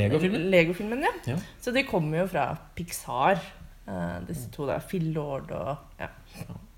Lego-filmen? 0.00 0.46
Lego-filmen, 0.48 1.04
ja. 1.04 1.10
Ja. 1.28 1.36
Så 1.60 1.74
de 1.76 1.82
kommer 1.84 2.22
jo 2.22 2.26
fra 2.32 2.46
Pixar, 2.74 3.36
eh, 3.84 4.14
disse 4.30 4.48
to. 4.56 4.64
da 4.70 4.78
Phil 4.80 5.10
Lord 5.12 5.52
og 5.52 6.00
ja. 6.00 6.08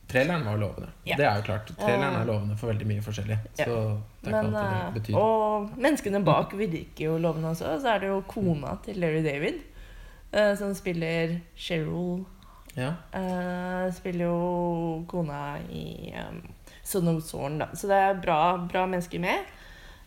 Traileren 0.08 0.44
var 0.46 0.56
lovende. 0.56 0.88
Ja. 1.04 1.16
Det 1.18 1.26
er 1.26 1.40
jo 1.40 1.42
klart. 1.48 1.70
Traileren 1.78 2.14
er 2.20 2.28
lovende 2.28 2.56
for 2.58 2.70
veldig 2.70 2.86
mye 2.86 3.02
forskjellig. 3.02 3.38
Ja. 3.58 3.64
Så 3.64 3.78
det 4.22 4.30
ikke 4.30 4.42
Men, 4.42 4.54
eh, 4.54 5.18
og 5.18 5.72
menneskene 5.74 6.20
bak 6.24 6.54
virker 6.54 7.04
jo 7.04 7.16
lovende 7.18 7.50
også. 7.50 7.80
Så 7.82 7.90
er 7.90 8.04
det 8.04 8.12
jo 8.12 8.20
kona 8.28 8.76
til 8.84 9.00
Larry 9.02 9.24
David, 9.24 9.58
uh, 10.36 10.54
som 10.58 10.74
spiller 10.74 11.38
Cheryl. 11.56 12.24
Ja. 12.76 12.92
Uh, 13.10 13.92
spiller 13.94 14.28
jo 14.28 15.04
kona 15.10 15.58
i 15.70 16.14
um, 16.22 16.42
Son 16.84 17.08
of 17.08 17.22
Zorn, 17.22 17.58
da. 17.58 17.66
Så 17.74 17.90
det 17.90 17.98
er 17.98 18.20
bra, 18.22 18.40
bra 18.70 18.86
mennesker 18.86 19.18
med. 19.18 19.50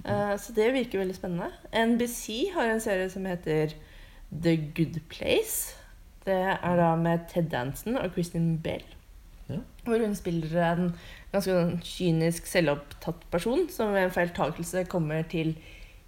Uh, 0.06 0.38
så 0.40 0.56
det 0.56 0.74
virker 0.74 1.04
veldig 1.04 1.16
spennende. 1.16 1.52
NBC 1.74 2.54
har 2.56 2.72
en 2.72 2.82
serie 2.82 3.10
som 3.10 3.26
heter 3.28 3.76
The 4.32 4.56
Good 4.56 5.02
Place. 5.10 5.76
Det 6.24 6.40
er 6.56 6.80
da 6.80 6.96
med 6.96 7.28
Ted 7.34 7.52
Danson 7.52 7.98
og 7.98 8.14
Kristin 8.16 8.58
Bell. 8.64 8.86
Ja. 9.50 9.60
Hvor 9.86 10.00
hun 10.04 10.16
spiller 10.16 10.56
en 10.74 10.92
ganske 11.34 11.54
sånn 11.56 11.80
kynisk, 11.86 12.46
selvopptatt 12.50 13.24
person 13.34 13.68
som 13.74 13.94
ved 13.96 14.04
en 14.08 14.14
feiltakelse 14.14 14.84
kommer 14.92 15.24
til 15.32 15.56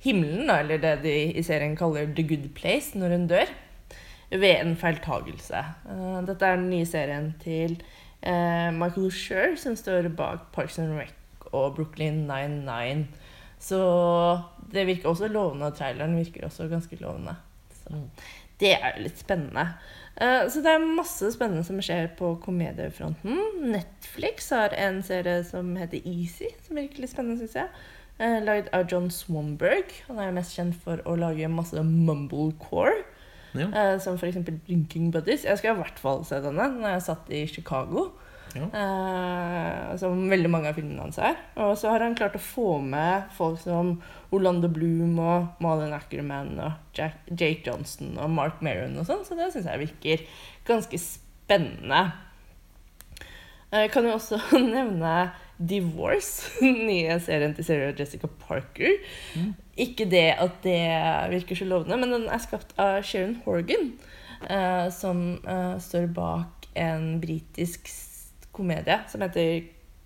himmelen, 0.03 0.47
da, 0.49 0.59
eller 0.63 0.77
det 0.81 0.95
de 1.03 1.15
i 1.37 1.43
serien 1.45 1.75
kaller 1.77 2.09
The 2.17 2.23
Good 2.29 2.49
Place, 2.57 2.97
når 2.97 3.15
hun 3.17 3.27
dør. 3.29 3.49
Ved 4.31 4.61
en 4.61 4.75
feiltagelse. 4.79 5.59
Eh, 5.91 6.19
dette 6.29 6.45
er 6.47 6.55
den 6.61 6.69
nye 6.71 6.85
serien 6.87 7.33
til 7.43 7.73
eh, 8.23 8.69
Michael 8.71 9.09
Schur, 9.11 9.57
som 9.59 9.75
står 9.75 10.07
bak 10.15 10.51
Parks 10.55 10.79
and 10.79 10.95
Rec 10.97 11.11
og 11.51 11.75
Brooklyn 11.75 12.23
99. 12.29 13.07
Så 13.61 13.81
det 14.71 14.85
virker 14.87 15.09
også 15.11 15.27
lovende, 15.29 15.67
og 15.67 15.75
traileren 15.77 16.15
virker 16.17 16.47
også 16.47 16.69
ganske 16.71 16.97
lovende. 17.01 17.35
Så 17.81 17.91
Mm. 17.91 18.07
det 18.61 18.71
er 18.77 18.93
jo 18.97 19.03
litt 19.03 19.17
spennende. 19.19 19.67
Eh, 20.17 20.47
Så 20.49 20.61
det 20.61 20.71
er 20.73 20.83
masse 20.97 21.31
spennende 21.33 21.63
som 21.65 21.79
skjer 21.81 22.09
på 22.19 22.33
komediefronten. 22.43 23.37
Netflix 23.71 24.49
har 24.51 24.73
en 24.77 25.01
serie 25.03 25.43
som 25.47 25.75
heter 25.79 26.01
Easy, 26.05 26.49
som 26.67 26.77
er 26.77 26.87
virkelig 26.89 27.09
spennende, 27.13 27.39
syns 27.39 27.55
jeg. 27.55 27.69
Eh, 28.19 28.39
Lagd 28.43 28.69
av 28.73 28.85
John 28.91 29.09
Swanberg. 29.09 29.85
Han 30.07 30.19
er 30.19 30.29
jo 30.29 30.35
mest 30.37 30.55
kjent 30.57 30.75
for 30.83 31.01
å 31.05 31.15
lage 31.17 31.47
masse 31.49 31.81
mumblecore. 31.83 32.99
Ja. 33.55 33.67
Eh, 33.67 33.97
som 33.99 34.15
f.eks. 34.19 34.37
Drinking 34.67 35.11
Buddies. 35.11 35.43
Jeg 35.47 35.57
skal 35.57 35.75
i 35.75 35.79
hvert 35.81 35.99
fall 35.99 36.21
se 36.27 36.37
denne 36.43 36.69
når 36.77 36.93
jeg 36.97 37.01
satt 37.07 37.31
i 37.31 37.45
Chicago. 37.47 38.11
Ja. 38.57 38.65
Uh, 38.73 39.91
som 40.01 40.25
veldig 40.31 40.49
mange 40.51 40.71
av 40.71 40.75
filmene 40.79 41.05
hans 41.05 41.19
er. 41.23 41.37
Og 41.61 41.75
så 41.79 41.91
har 41.93 42.03
han 42.03 42.15
klart 42.19 42.35
å 42.35 42.41
få 42.43 42.73
med 42.83 43.29
folk 43.37 43.59
som 43.63 43.93
Orlando 44.35 44.67
Bloom 44.71 45.17
og 45.23 45.61
Malin 45.63 45.93
Ackerman 45.95 46.57
og 46.59 46.97
Jack, 46.97 47.21
Jake 47.31 47.63
Johnson 47.67 48.17
og 48.19 48.31
Mark 48.35 48.59
Maron 48.65 48.97
og 48.99 49.07
sånn, 49.07 49.23
så 49.27 49.37
det 49.39 49.49
syns 49.53 49.69
jeg 49.71 49.83
virker 49.85 50.25
ganske 50.67 50.99
spennende. 50.99 52.03
Jeg 53.71 53.91
kan 53.93 54.03
jo 54.07 54.17
også 54.17 54.39
nevne 54.59 55.15
Divorce, 55.61 56.49
den 56.59 56.79
nye 56.89 57.19
serien 57.23 57.53
til 57.55 57.67
Sarah 57.67 57.93
Jessica 57.97 58.27
Parker. 58.47 58.95
Mm. 59.37 59.51
Ikke 59.79 60.07
det 60.11 60.27
at 60.41 60.57
det 60.65 60.79
virker 61.31 61.55
så 61.59 61.67
lovende, 61.69 61.99
men 62.01 62.11
den 62.17 62.25
er 62.33 62.41
skapt 62.43 62.73
av 62.81 62.99
Sharon 63.07 63.37
Horgan, 63.45 63.93
uh, 64.49 64.87
som 64.91 65.21
eh, 65.47 65.75
står 65.81 66.09
bak 66.15 66.67
en 66.81 67.19
britisk 67.23 67.87
s- 67.91 68.07
komedie 68.61 69.01
som 69.11 69.25
heter 69.25 69.65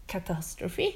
Catastrophe. 0.09 0.93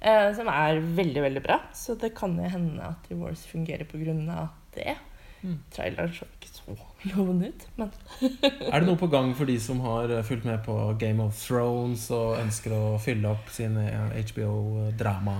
Eh, 0.00 0.28
som 0.34 0.50
er 0.50 0.82
veldig, 0.82 1.22
veldig 1.22 1.44
bra. 1.44 1.60
Så 1.76 1.94
det 1.94 2.14
kan 2.18 2.34
jo 2.38 2.50
hende 2.50 2.82
at 2.82 3.10
Wars 3.14 3.46
fungerer 3.46 3.86
pga. 3.86 4.48
det. 4.74 4.96
Mm. 5.42 5.58
Traileren 5.74 6.12
så 6.14 6.26
ikke 6.38 6.48
så 6.54 6.74
lovende 7.16 7.48
ut, 7.50 7.64
men 7.74 7.88
Er 8.70 8.78
det 8.78 8.86
noe 8.86 8.94
på 8.94 9.08
gang 9.10 9.32
for 9.34 9.50
de 9.50 9.56
som 9.60 9.80
har 9.82 10.10
eh, 10.10 10.22
fulgt 10.22 10.46
med 10.46 10.62
på 10.62 10.76
Game 11.00 11.22
of 11.22 11.34
Thrones 11.34 12.06
og 12.14 12.38
ønsker 12.38 12.74
å 12.76 12.98
fylle 13.02 13.32
opp 13.34 13.50
sin 13.50 13.74
HBO-drama 13.74 15.38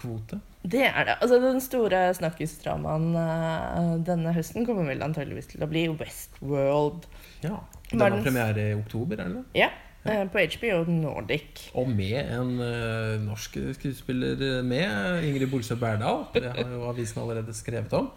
kvote. 0.00 0.40
Det 0.62 0.82
er 0.84 1.04
det. 1.08 1.16
Altså, 1.20 1.38
den 1.40 1.60
store 1.64 2.00
snakkisdramaen 2.14 3.14
eh, 3.16 3.92
denne 4.06 4.34
høsten 4.36 4.66
kommer 4.68 4.90
vel 4.90 5.02
antageligvis 5.04 5.52
til 5.54 5.64
å 5.64 5.70
bli 5.70 5.86
Westworld. 5.94 7.06
Ja. 7.44 7.62
Den 7.90 8.04
har 8.04 8.18
premiere 8.20 8.66
i 8.70 8.74
oktober, 8.76 9.22
er 9.22 9.32
det? 9.32 9.44
Ja, 9.56 9.70
eh, 9.70 9.89
på 10.04 10.38
HBO 10.56 10.84
Nordic. 10.90 11.70
Og 11.74 11.88
med 11.88 12.18
en 12.32 12.54
uh, 12.60 13.20
norsk 13.26 13.58
skuespiller 13.76 14.62
med, 14.62 15.24
Ingrid 15.28 15.50
Bolsø 15.52 15.74
Berdal. 15.76 16.24
Det 16.34 16.52
har 16.56 16.72
jo 16.72 16.88
avisen 16.88 17.22
allerede 17.22 17.54
skrevet 17.54 17.92
om. 17.92 18.10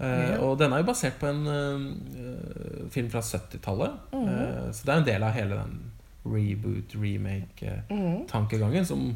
Uh, 0.00 0.06
Ja. 0.08 0.38
Og 0.42 0.58
den 0.58 0.72
er 0.72 0.82
jo 0.82 0.88
basert 0.88 1.14
på 1.20 1.26
en 1.30 1.46
uh, 1.46 2.90
film 2.90 3.10
fra 3.10 3.20
70-tallet. 3.20 3.90
Mm 4.12 4.28
-hmm. 4.28 4.72
så 4.72 4.82
det 4.86 4.94
er 4.94 4.98
en 4.98 5.06
del 5.06 5.22
av 5.22 5.32
hele 5.32 5.54
den 5.54 5.80
reboot, 6.24 6.94
remake-tankegangen 6.94 8.82
Mhm. 8.82 8.84
som 8.84 9.14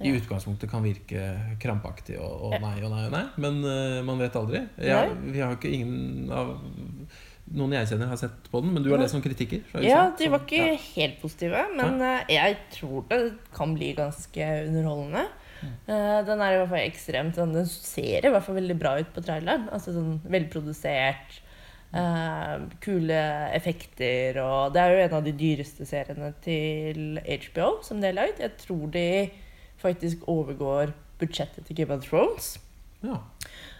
i 0.00 0.10
utgangspunktet 0.14 0.70
kan 0.70 0.82
virke 0.82 1.40
krampaktig 1.60 2.18
og, 2.22 2.42
og 2.42 2.60
nei 2.62 2.76
og 2.84 2.90
nei 2.92 3.04
og 3.06 3.12
nei. 3.12 3.24
Men 3.36 3.64
eh, 3.66 4.04
man 4.06 4.18
vet 4.18 4.36
aldri. 4.36 4.60
Jeg, 4.78 5.10
vi 5.24 5.40
har 5.40 5.50
jo 5.50 5.56
ikke 5.58 5.72
ingen 5.74 6.30
av 6.30 6.52
noen 7.56 7.74
jeg 7.76 7.90
kjenner 7.92 8.10
har 8.10 8.20
sett 8.20 8.48
på 8.52 8.60
den, 8.64 8.72
men 8.74 8.84
du 8.84 8.90
har 8.92 9.00
lest 9.00 9.16
noen 9.16 9.24
kritikker? 9.24 9.64
Ja, 9.84 10.08
de 10.18 10.30
var 10.32 10.44
ikke 10.44 10.62
ja. 10.74 10.78
helt 10.96 11.18
positive, 11.22 11.64
men 11.78 12.00
eh, 12.04 12.32
jeg 12.34 12.56
tror 12.74 13.06
det 13.10 13.20
kan 13.56 13.74
bli 13.76 13.92
ganske 13.98 14.48
underholdende. 14.66 15.26
Mm. 15.58 15.74
Eh, 15.90 16.18
den 16.28 16.44
er 16.44 16.54
i 16.54 16.60
hvert 16.60 16.72
fall 16.72 16.84
ekstremt 16.84 17.38
sånn, 17.38 17.56
Den 17.56 17.68
ser 17.70 18.26
i 18.26 18.32
hvert 18.32 18.46
fall 18.46 18.58
veldig 18.60 18.78
bra 18.78 18.94
ut 19.00 19.12
på 19.14 19.24
traileren. 19.24 19.68
Altså 19.74 19.96
sånn 19.96 20.18
velprodusert. 20.28 21.42
Uh, 21.88 22.68
kule 22.84 23.16
effekter 23.56 24.36
og 24.42 24.74
Det 24.74 24.80
er 24.82 24.90
jo 24.92 25.04
en 25.06 25.14
av 25.16 25.22
de 25.24 25.32
dyreste 25.32 25.86
seriene 25.88 26.34
til 26.44 27.16
HBO 27.16 27.78
som 27.86 28.02
de 28.02 28.10
har 28.10 28.18
lagd. 28.18 28.42
Jeg 28.44 28.60
tror 28.60 28.90
de 28.92 29.06
faktisk 29.80 30.26
overgår 30.28 30.92
budsjettet 31.18 31.64
til 31.64 31.78
Game 31.78 31.96
of 31.96 32.04
Thrones. 32.04 32.58
Ja. 33.00 33.22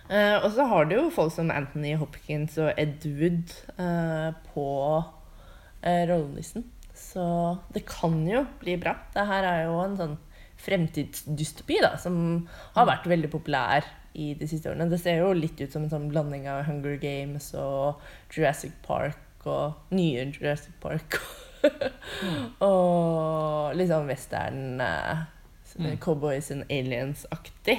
Eh, 0.08 0.36
og 0.40 0.50
så 0.54 0.64
har 0.70 0.88
du 0.88 0.96
jo 0.96 1.10
folk 1.12 1.34
som 1.34 1.52
Anthony 1.52 1.94
Hopkins 2.00 2.56
og 2.60 2.72
Ed 2.80 3.04
Wood 3.18 3.52
uh, 3.76 4.32
på 4.54 4.66
uh, 5.02 6.02
rollelisten. 6.08 6.66
Så 6.96 7.24
det 7.74 7.84
kan 7.88 8.20
jo 8.26 8.42
bli 8.62 8.78
bra. 8.80 8.96
Det 9.14 9.26
her 9.28 9.46
er 9.46 9.62
jo 9.68 9.78
en 9.82 9.98
sånn 10.00 10.16
fremtidsdystopi 10.58 11.78
da, 11.84 11.92
som 12.02 12.48
har 12.74 12.88
vært 12.88 13.06
veldig 13.06 13.30
populær 13.30 13.86
i 14.18 14.32
de 14.34 14.48
siste 14.50 14.72
årene. 14.72 14.88
Det 14.90 14.98
ser 14.98 15.20
jo 15.20 15.30
litt 15.36 15.60
ut 15.60 15.70
som 15.70 15.84
en 15.84 15.92
sånn 15.92 16.08
blanding 16.10 16.48
av 16.50 16.64
Hunger 16.66 16.98
Games 16.98 17.52
og 17.54 18.00
Jurassic 18.34 18.74
Park 18.86 19.46
og 19.46 19.94
nye 19.94 20.26
Jurassic 20.32 20.74
Park. 20.82 21.20
og 22.66 23.76
litt 23.78 23.92
sånn 23.92 24.10
western 24.10 24.82
uh, 24.82 25.28
Mm. 25.78 25.98
Cowboys 25.98 26.50
and 26.50 26.64
aliens-aktig. 26.68 27.78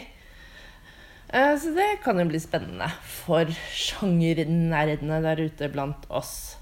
Eh, 1.33 1.55
Så 1.57 1.73
det 1.75 1.99
kan 2.03 2.19
jo 2.19 2.25
bli 2.29 2.39
spennende 2.41 2.87
for 3.05 3.45
sjangernerdene 3.75 5.21
der 5.25 5.43
ute 5.45 5.69
blant 5.69 6.07
oss. 6.09 6.55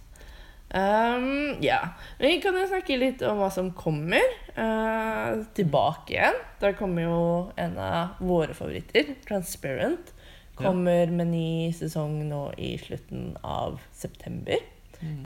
Um, 0.68 1.56
ja. 1.64 1.80
Vi 2.20 2.42
kan 2.44 2.56
jo 2.60 2.66
snakke 2.68 2.98
litt 3.00 3.22
om 3.24 3.40
hva 3.40 3.48
som 3.54 3.72
kommer. 3.72 4.24
uh, 4.58 5.46
tilbake 5.56 6.16
igjen. 6.16 6.40
Der 6.60 6.74
kommer 6.74 7.04
jo 7.06 7.20
en 7.56 7.78
av 7.80 8.18
våre 8.20 8.54
favoritter, 8.58 9.16
Transparent. 9.28 10.14
Kommer 10.58 11.12
med 11.14 11.30
ny 11.30 11.72
sesong 11.72 12.18
nå 12.28 12.48
i 12.58 12.74
slutten 12.82 13.36
av 13.46 13.78
september. 13.94 14.58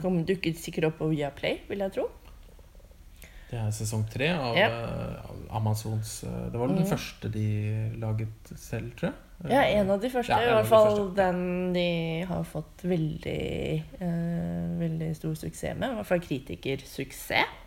Kommer 0.02 0.26
dukket 0.28 0.58
sikkert 0.60 0.90
opp 0.90 0.98
på 1.00 1.08
Viaplay, 1.14 1.62
vil 1.70 1.80
jeg 1.80 1.94
tro. 1.94 2.04
Det 3.48 3.56
er 3.60 3.72
sesong 3.72 4.04
tre 4.12 4.28
av 4.36 4.56
Ja. 4.56 4.68
eh, 4.68 5.32
Amazons 5.56 6.20
Det 6.20 6.58
var 6.60 6.68
den 6.68 6.84
mm. 6.84 6.88
første 6.88 7.28
de 7.32 7.46
laget 8.00 8.52
selv, 8.56 8.92
tror 8.96 9.10
jeg. 9.10 9.16
Ja, 9.50 9.62
en 9.66 9.90
av 9.90 10.00
de 10.02 10.10
første. 10.12 10.36
Ja, 10.36 10.52
I 10.52 10.54
hvert 10.60 10.70
fall 10.70 10.98
de 10.98 11.16
den 11.18 11.72
de 11.74 11.86
har 12.28 12.44
fått 12.46 12.84
veldig, 12.86 13.82
uh, 13.98 14.78
veldig 14.78 15.08
stor 15.18 15.34
suksess 15.38 15.78
med. 15.78 15.90
I 15.90 15.98
hvert 15.98 16.10
fall 16.10 16.22
kritikersuksess. 16.22 17.58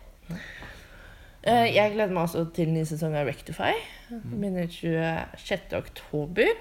Uh, 1.46 1.66
jeg 1.68 1.92
gleder 1.92 2.14
meg 2.14 2.24
også 2.24 2.46
til 2.56 2.72
ny 2.74 2.84
sesong 2.88 3.16
av 3.18 3.28
Rectify. 3.28 3.74
Mhm. 4.10 4.36
Begynner 4.36 4.70
26. 4.72 5.76
oktober. 5.76 6.54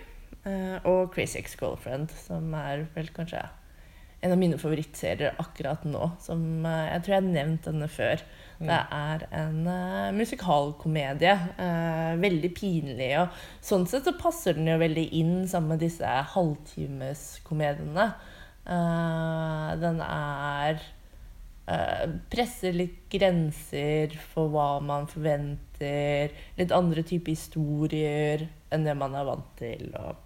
Uh, 0.45 0.77
og 0.85 1.13
Crazy 1.15 1.39
Ex-Girlfriend, 1.39 2.11
som 2.27 2.51
er 2.53 2.85
vel 2.93 3.07
kanskje 3.15 3.41
en 4.21 4.33
av 4.33 4.37
mine 4.41 4.57
favorittserier 4.61 5.39
akkurat 5.41 5.85
nå. 5.87 6.11
Som 6.21 6.65
Jeg 6.65 7.01
tror 7.05 7.15
jeg 7.15 7.23
har 7.23 7.31
nevnt 7.31 7.65
denne 7.65 7.87
før. 7.89 8.21
Mm. 8.59 8.69
Det 8.69 8.79
er 8.95 9.23
en 9.35 9.67
uh, 9.67 10.15
musikalkomedie. 10.15 11.35
Uh, 11.59 12.15
veldig 12.21 12.51
pinlig. 12.55 13.11
Og 13.19 13.65
sånn 13.65 13.87
sett 13.89 14.07
så 14.07 14.15
passer 14.19 14.57
den 14.57 14.69
jo 14.71 14.79
veldig 14.81 15.05
inn 15.19 15.37
sammen 15.51 15.75
med 15.75 15.83
disse 15.83 16.17
halvtimeskomediene. 16.35 18.11
Uh, 18.65 19.71
den 19.81 20.03
er 20.05 20.83
Presser 21.65 22.75
litt 22.77 23.07
grenser 23.09 24.11
for 24.35 24.51
hva 24.53 24.75
man 24.85 25.07
forventer. 25.09 26.29
Litt 26.59 26.73
andre 26.75 27.01
typer 27.01 27.33
historier 27.33 28.43
enn 28.69 28.85
det 28.85 28.93
man 28.99 29.17
er 29.17 29.25
vant 29.25 29.47
til. 29.57 29.87
Og, 29.97 30.19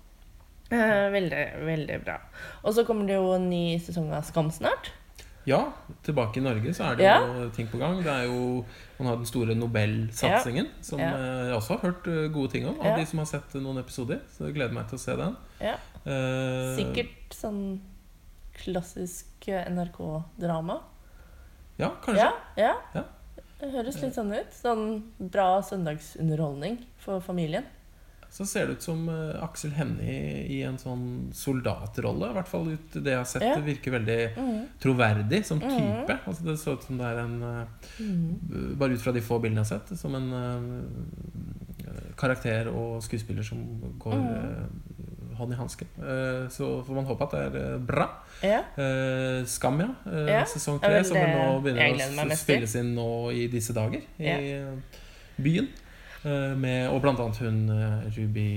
veldig, 1.15 1.45
veldig 1.63 2.01
bra. 2.03 2.17
Og 2.65 2.75
så 2.75 2.83
kommer 2.83 3.07
det 3.07 3.15
jo 3.21 3.31
en 3.37 3.47
ny 3.53 3.79
sesong 3.79 4.11
av 4.11 4.27
Skam 4.27 4.51
snart. 4.51 4.91
Ja, 5.49 5.59
tilbake 6.05 6.37
i 6.37 6.43
Norge 6.45 6.73
så 6.77 6.91
er 6.91 6.95
det 6.99 7.03
Ja. 7.07 7.19
jo 7.25 7.49
ting 7.55 7.67
på 7.71 7.79
gang. 7.81 8.03
Det 8.05 8.11
er 8.13 8.25
jo 8.29 8.63
Man 8.99 9.07
har 9.07 9.15
den 9.15 9.25
store 9.25 9.55
Nobel-satsingen, 9.55 10.67
som 10.81 10.99
Ja. 10.99 11.09
eh, 11.15 11.47
jeg 11.49 11.55
også 11.55 11.77
har 11.79 11.79
hørt 11.89 12.07
eh, 12.07 12.27
gode 12.35 12.51
ting 12.51 12.67
om 12.67 12.79
av 12.79 12.85
Ja. 12.85 12.95
de 12.97 13.05
som 13.05 13.19
har 13.19 13.25
sett 13.25 13.53
noen 13.55 13.77
episoder. 13.79 14.19
Så 14.29 14.45
jeg 14.45 14.55
gleder 14.55 14.73
meg 14.73 14.87
til 14.89 14.97
å 14.97 15.01
se 15.01 15.15
den. 15.15 15.37
Ja. 15.61 15.75
Eh, 16.05 16.75
Sikkert 16.77 17.29
sånn 17.31 17.79
klassisk 18.53 19.25
NRK-drama. 19.47 20.79
Ja, 21.77 21.91
kanskje. 22.03 22.17
Ja, 22.17 22.33
ja. 22.57 22.73
Ja. 22.93 23.03
Det 23.59 23.71
høres 23.73 24.01
litt 24.01 24.13
sånn 24.15 24.31
ut. 24.37 24.51
Sånn 24.51 25.03
bra 25.31 25.61
søndagsunderholdning 25.61 26.77
for 26.99 27.19
familien. 27.21 27.65
Så 28.31 28.45
ser 28.45 28.67
det 28.69 28.75
ut 28.77 28.83
som 28.85 29.07
uh, 29.09 29.41
Aksel 29.43 29.71
Hennie 29.73 30.45
i 30.53 30.59
en 30.63 30.77
sånn 30.77 31.31
soldatrolle. 31.33 32.29
I 32.29 32.35
hvert 32.37 32.47
fall 32.51 32.67
ut 32.75 32.93
det 33.01 33.15
jeg 33.15 33.17
har 33.17 33.25
sett. 33.25 33.41
Ja. 33.43 33.55
Det 33.57 33.65
virker 33.65 33.95
veldig 33.97 34.19
Mhm. 34.37 34.59
troverdig 34.79 35.39
som 35.45 35.57
Mhm. 35.59 35.69
type. 35.69 36.19
Altså 36.27 36.43
Det 36.45 36.55
så 36.59 36.73
ut 36.77 36.83
som 36.83 36.97
det 36.97 37.05
er 37.09 37.17
en 37.23 37.41
uh, 37.43 37.65
mm. 37.99 38.77
Bare 38.77 38.93
ut 38.93 39.01
fra 39.01 39.11
de 39.11 39.21
få 39.21 39.39
bildene 39.41 39.65
jeg 39.65 39.71
har 39.71 39.79
sett, 39.79 39.97
som 39.97 40.15
en 40.15 40.31
uh, 40.33 42.13
karakter 42.17 42.67
og 42.69 43.01
skuespiller 43.01 43.43
som 43.43 43.59
går 43.99 44.13
eh, 44.13 45.35
hånd 45.37 45.53
i 45.53 45.55
hanske. 45.55 45.85
Så 46.51 46.83
får 46.85 46.93
man 46.95 47.05
håpe 47.05 47.23
at 47.23 47.31
det 47.31 47.61
er 47.63 47.77
bra. 47.79 48.07
Ja. 48.43 48.59
Skam, 49.45 49.79
ja. 49.79 50.43
Sesong 50.45 50.79
tre, 50.83 51.03
som 51.03 51.15
nå 51.17 51.61
begynner 51.63 51.95
å 52.27 52.35
spilles 52.37 52.75
inn 52.75 52.93
nå 52.95 53.31
i 53.31 53.47
disse 53.47 53.73
dager 53.73 54.01
i 54.19 54.75
byen. 55.41 55.69
Eh, 56.27 56.55
med, 56.59 56.89
og 56.91 57.05
annet 57.07 57.37
hun 57.39 57.59
eh, 57.71 58.07
Ruby 58.17 58.47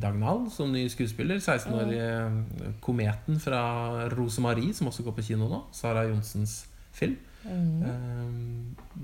Dagnall 0.00 0.46
som 0.52 0.72
ny 0.72 0.86
skuespiller. 0.88 1.36
16-årige 1.36 2.12
eh, 2.24 2.76
kometen 2.80 3.40
fra 3.40 4.08
Rosemarie, 4.14 4.72
som 4.74 4.88
også 4.88 5.04
går 5.04 5.18
på 5.18 5.26
kino 5.28 5.48
nå. 5.50 5.64
Sara 5.76 6.06
Johnsens 6.08 6.62
film. 6.96 7.18
Eh, 7.44 8.30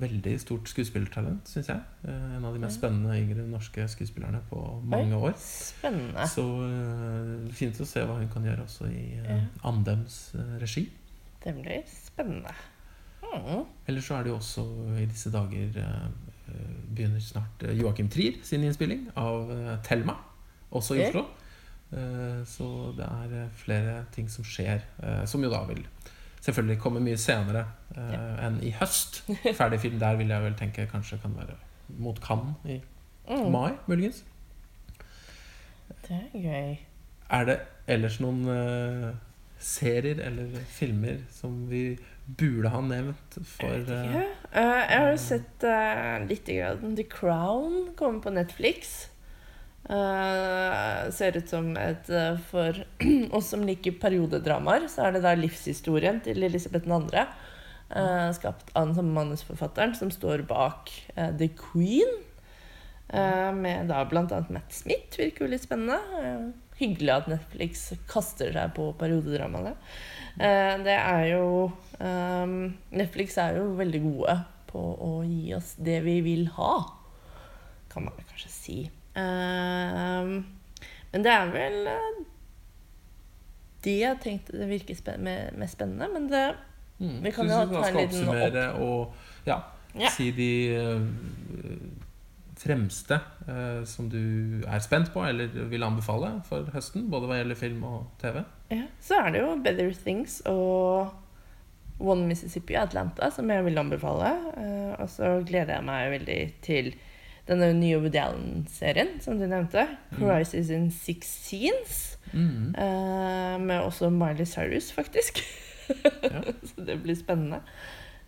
veldig 0.01 0.35
stort 0.41 0.69
skuespillertalent, 0.69 1.49
syns 1.49 1.69
jeg. 1.73 1.83
En 2.09 2.45
av 2.45 2.57
de 2.57 2.63
mest 2.63 2.81
spennende 2.81 3.19
yngre 3.21 3.45
norske 3.49 3.85
skuespillerne 3.89 4.41
på 4.49 4.63
mange 4.85 5.17
år. 5.17 5.37
Spennende. 5.41 6.29
Så 6.33 6.47
fint 7.57 7.81
å 7.81 7.89
se 7.89 8.05
hva 8.05 8.17
hun 8.21 8.33
kan 8.33 8.49
gjøre 8.49 8.65
også 8.65 8.89
i. 8.93 9.05
Andems 9.69 10.31
regi. 10.63 10.89
Det 11.45 11.53
blir 11.61 11.85
spennende. 11.91 12.57
Mm. 13.27 13.67
Eller 13.89 14.05
så 14.05 14.17
er 14.17 14.25
det 14.25 14.33
jo 14.33 14.39
også 14.39 14.65
i 15.03 15.05
disse 15.09 15.33
dager 15.35 15.77
Begynner 16.97 17.21
snart 17.23 17.63
eh, 17.67 17.75
Joakim 17.79 18.09
Trier 18.13 18.39
sin 18.47 18.65
innspilling 18.65 19.07
av 19.17 19.51
eh, 19.53 19.75
Thelma, 19.87 20.15
også 20.71 20.97
i 20.99 21.05
Oslo. 21.07 21.27
Eh, 21.93 22.43
Så 22.49 22.69
det 22.97 23.07
er 23.07 23.49
flere 23.61 23.99
ting 24.15 24.29
som 24.33 24.45
skjer, 24.45 24.81
som 25.29 25.43
jo 25.45 25.51
da 25.53 25.61
vil 25.69 25.85
selvfølgelig 26.43 26.79
komme 26.83 27.01
mye 27.03 27.19
senere 27.19 27.65
enn 28.47 28.61
i 28.63 28.71
høst. 28.79 29.23
Ferdig 29.59 29.81
film 29.83 29.99
der 30.03 30.17
vil 30.19 30.29
jeg 30.31 30.43
vel 30.45 30.55
tenke 30.59 30.87
kanskje 30.91 31.19
kan 31.23 31.35
være 31.39 31.57
mot 31.99 32.21
Cannes 32.23 32.57
i 32.67 32.81
Mhm. 33.27 33.51
mai, 33.51 33.73
muligens. 33.91 34.21
Det 36.07 36.15
er 36.15 36.39
gøy. 36.39 36.77
Er 37.31 37.45
det 37.49 37.57
ellers 37.91 38.21
noen 38.23 38.45
serier 39.59 40.21
eller 40.23 40.53
filmer 40.71 41.17
som 41.35 41.65
vi 41.71 41.97
burde 42.27 42.71
ha 42.73 42.81
nevnt 42.83 43.37
for 43.47 43.71
Jeg 43.71 43.85
vet 43.87 43.93
eh, 43.95 44.07
ikke. 44.07 44.23
Eh, 44.53 44.81
jeg 44.83 45.03
har 45.03 45.11
jo 45.13 45.21
sett 45.23 45.67
uh, 45.67 46.25
litt 46.27 46.49
grann 46.51 46.97
The 46.99 47.07
Crown 47.11 47.77
komme 47.99 48.23
på 48.25 48.33
Netflix. 48.35 48.97
Uh, 49.87 51.07
ser 51.15 51.39
ut 51.39 51.47
som 51.47 51.69
et 51.79 52.09
uh, 52.11 52.35
For 52.51 52.81
oss 53.39 53.53
som 53.55 53.63
liker 53.67 54.01
periodedramaer, 54.03 54.89
så 54.91 55.07
er 55.07 55.17
det 55.17 55.27
da 55.27 55.37
livshistorien 55.39 56.19
til 56.27 56.43
Elisabeth 56.43 56.89
2. 56.91 57.27
Uh, 57.87 58.33
skapt 58.35 58.73
av 58.75 58.89
den 58.89 58.97
samme 58.97 59.15
manusforfatteren 59.15 59.95
som 59.95 60.11
står 60.11 60.43
bak 60.49 60.91
eh, 61.15 61.31
The 61.39 61.53
Queen. 61.55 62.17
Eh, 63.09 63.53
med 63.55 63.87
da 63.87 64.03
blant 64.11 64.33
annet 64.35 64.51
Matt 64.51 64.75
Smith. 64.75 65.15
Virker 65.19 65.47
jo 65.47 65.53
litt 65.53 65.63
spennende. 65.63 66.01
Hyggelig 66.79 67.13
at 67.15 67.29
Netflix 67.33 67.87
kaster 68.11 68.51
seg 68.53 68.75
på 68.77 68.91
periodedramaene. 69.01 69.73
Eh, 70.37 70.75
det 70.85 70.97
er 70.99 71.23
jo 71.31 71.47
eh, 72.01 72.53
Netflix 72.93 73.39
er 73.41 73.57
jo 73.61 73.71
veldig 73.79 74.03
gode 74.05 74.37
på 74.69 74.83
å 75.07 75.11
gi 75.25 75.55
oss 75.57 75.75
det 75.81 76.03
vi 76.05 76.19
vil 76.27 76.47
ha, 76.59 76.73
kan 77.93 78.05
man 78.05 78.19
kanskje 78.29 78.53
si. 78.53 78.79
Eh, 79.17 80.33
men 81.13 81.25
det 81.25 81.33
er 81.33 81.53
vel 81.55 81.79
eh, 81.95 82.19
det 83.87 83.99
jeg 84.03 84.21
tenkte 84.21 84.59
det 84.61 84.69
virker 84.69 84.99
spen 84.99 85.25
mest 85.57 85.79
spennende. 85.79 86.09
Men 86.13 86.29
det 86.33 86.47
Mm. 86.97 87.19
Vi 87.21 87.31
kan 87.31 87.45
jo 87.45 87.57
ta 87.69 87.81
en 87.91 87.97
liten 88.01 88.29
opp. 88.33 88.79
og 88.81 89.13
ja, 89.45 89.59
Ja. 90.01 90.09
si 90.09 90.31
de 90.33 90.47
eh, 90.73 91.01
fremste 92.57 93.19
eh, 93.49 93.83
som 93.89 94.09
du 94.09 94.63
er 94.65 94.81
spent 94.85 95.13
på 95.13 95.23
eller 95.27 95.53
vil 95.71 95.85
anbefale 95.87 96.39
for 96.49 96.69
høsten, 96.75 97.11
både 97.13 97.29
hva 97.29 97.41
gjelder 97.41 97.61
film 97.61 97.85
og 97.89 98.07
TV. 98.23 98.41
Ja, 98.73 98.87
så 99.03 99.21
er 99.23 99.35
det 99.35 99.43
jo 99.45 99.53
Better 99.65 99.93
Things 99.97 100.41
og 100.51 101.13
One 102.01 102.27
Mississippi 102.29 102.77
Atlanta 102.77 103.31
som 103.33 103.51
jeg 103.53 103.65
vil 103.69 103.81
anbefale. 103.81 104.33
Eh, 104.57 104.95
og 104.97 105.11
så 105.13 105.37
gleder 105.47 105.79
jeg 105.79 105.89
meg 105.89 106.11
veldig 106.17 106.41
til 106.65 106.91
denne 107.47 107.71
nye 107.79 108.01
Woody 108.03 108.19
Allen-serien 108.19 109.17
som 109.23 109.39
du 109.39 109.47
nevnte. 109.47 109.87
Mm. 110.11 110.19
'Crisis 110.19 110.73
in 110.75 110.91
Six 110.91 111.31
Scenes'. 111.47 112.17
Mm. 112.33 112.75
eh, 112.75 113.61
med 113.61 113.81
også 113.81 114.11
Miley 114.11 114.45
Cyrus, 114.45 114.93
faktisk. 114.93 115.39
Ja. 116.23 116.43
så 116.69 116.85
det 116.87 117.03
blir 117.03 117.15
spennende. 117.15 117.61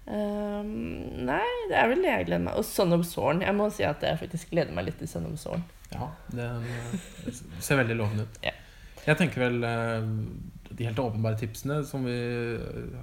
Um, 0.08 0.68
nei, 1.28 1.44
det 1.68 1.76
er 1.76 1.90
vel 1.90 2.00
det 2.00 2.08
jeg 2.08 2.26
gleder 2.30 2.44
meg 2.46 2.54
Og 2.56 2.64
Son 2.64 2.94
of 2.96 3.02
Zorn. 3.04 3.42
Jeg 3.44 3.52
må 3.52 3.66
si 3.74 3.84
at 3.84 4.00
jeg 4.04 4.16
faktisk 4.22 4.54
gleder 4.54 4.72
meg 4.72 4.86
litt 4.86 4.96
til 5.02 5.10
Son 5.10 5.26
of 5.28 5.36
Zorn. 5.40 5.66
Ja, 5.92 6.08
det, 6.32 6.46
eh, 6.48 7.42
ser 7.64 7.80
veldig 7.82 7.96
lovende 7.96 8.24
ut. 8.24 8.38
Ja. 8.44 8.54
Jeg 9.04 9.20
tenker 9.20 9.44
vel 9.44 9.62
eh, 9.64 10.08
de 10.78 10.86
helt 10.86 11.00
åpenbare 11.02 11.38
tipsene 11.40 11.80
som 11.86 12.04
vi 12.06 12.14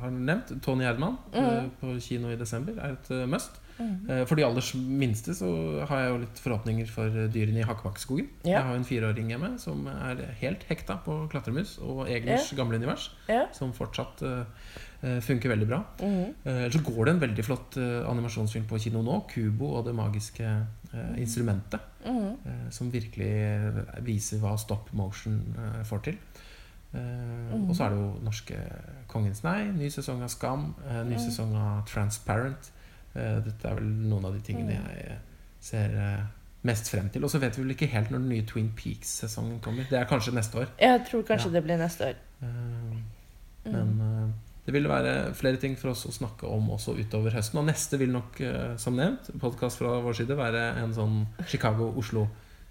har 0.02 0.12
nevnt. 0.16 0.56
Tony 0.64 0.86
Erdmann 0.88 1.18
mm. 1.34 1.44
Mhm. 1.46 1.70
på 1.82 1.94
kino 2.02 2.32
i 2.32 2.40
desember 2.40 2.78
er 2.80 2.96
et 2.96 3.12
eh, 3.12 3.26
must. 3.30 3.62
Mm. 3.76 4.10
Eh, 4.10 4.22
For 4.26 4.40
de 4.40 4.46
aller 4.48 4.64
minste 4.88 5.34
så 5.36 5.50
har 5.90 6.00
jeg 6.00 6.12
jo 6.14 6.20
litt 6.24 6.40
forhåpninger 6.40 6.88
for 6.88 7.12
eh, 7.12 7.28
dyrene 7.34 7.60
i 7.60 7.68
Hakkebakkeskogen. 7.68 8.30
Ja. 8.48 8.60
Jeg 8.62 8.64
har 8.70 8.80
en 8.80 8.88
fireåring 8.88 9.34
hjemme 9.34 9.52
som 9.60 9.84
er 9.92 10.24
helt 10.40 10.64
hekta 10.70 10.96
på 11.04 11.26
klatremus 11.32 11.78
og 11.84 12.06
Egners 12.08 12.54
gamle 12.56 12.80
univers, 12.80 13.10
Ja. 13.28 13.46
som 13.52 13.74
fortsatt 13.76 14.24
eh, 14.24 14.46
eh, 15.04 15.20
funker 15.20 15.52
veldig 15.52 15.68
bra. 15.68 15.82
Mm. 16.00 16.32
Uh, 16.48 16.66
så 16.72 16.80
går 16.88 17.06
det 17.06 17.14
en 17.18 17.22
veldig 17.26 17.44
flott 17.46 17.76
uh, 17.78 18.08
animasjonsfilm 18.10 18.66
på 18.70 18.80
kino 18.80 19.04
nå, 19.04 19.20
'Kubo 19.28 19.74
og 19.76 19.86
det 19.90 19.96
magiske 19.96 20.46
eh, 20.48 21.14
instrumentet', 21.20 21.84
eh, 22.08 22.70
som 22.72 22.90
virkelig 22.94 23.28
eh, 23.44 23.84
viser 24.08 24.40
hva 24.40 24.56
stop 24.58 24.94
motion 24.94 25.42
eh, 25.58 25.84
får 25.84 26.04
til. 26.08 26.18
Eh, 26.96 27.22
Mhm. 27.56 27.70
Og 27.70 27.76
så 27.76 27.84
er 27.86 27.90
det 27.90 27.98
jo 28.00 28.20
norske 28.24 28.56
'Kongens 29.08 29.44
nei', 29.44 29.72
ny 29.78 29.88
sesong 29.90 30.22
av 30.24 30.30
'Skam', 30.30 30.74
eh, 30.90 31.04
ny 31.04 31.16
sesong 31.16 31.56
av 31.56 31.86
'Transparent'. 31.86 32.72
Eh, 33.16 33.40
dette 33.46 33.66
er 33.68 33.76
vel 33.76 33.84
noen 33.84 34.26
av 34.26 34.34
de 34.34 34.40
tingene 34.42 34.72
jeg 34.72 35.18
ser 35.62 36.28
mest 36.64 36.90
frem 36.90 37.10
til. 37.10 37.24
Og 37.24 37.30
så 37.30 37.40
vet 37.40 37.56
vi 37.58 37.62
vel 37.64 37.72
ikke 37.76 37.88
helt 37.88 38.10
når 38.12 38.18
den 38.20 38.30
nye 38.30 38.42
Twin 38.46 38.72
Peaks-sesongen 38.76 39.60
kommer. 39.62 39.84
Det 39.90 40.00
er 40.00 40.06
kanskje 40.06 40.34
neste 40.34 40.56
år. 40.58 40.68
Jeg 40.82 41.06
tror 41.10 41.22
kanskje 41.24 41.46
Ja. 41.46 41.52
det 41.60 41.64
blir 41.64 41.78
neste 41.78 42.02
år. 42.06 42.16
Mhm. 42.42 43.02
men 43.72 44.34
det 44.66 44.74
vil 44.74 44.84
være 44.88 45.34
flere 45.34 45.58
ting 45.58 45.76
for 45.78 45.90
oss 45.90 46.06
å 46.06 46.12
snakke 46.12 46.44
om 46.48 46.70
også 46.70 46.94
utover 46.98 47.32
høsten. 47.32 47.58
Og 47.60 47.66
neste 47.66 47.98
vil 47.98 48.10
nok, 48.12 48.42
som 48.78 48.96
nevnt, 48.96 49.30
podkast 49.40 49.78
fra 49.78 49.88
vår 50.02 50.14
side, 50.16 50.36
være 50.38 50.84
en 50.84 50.94
sånn 50.94 51.28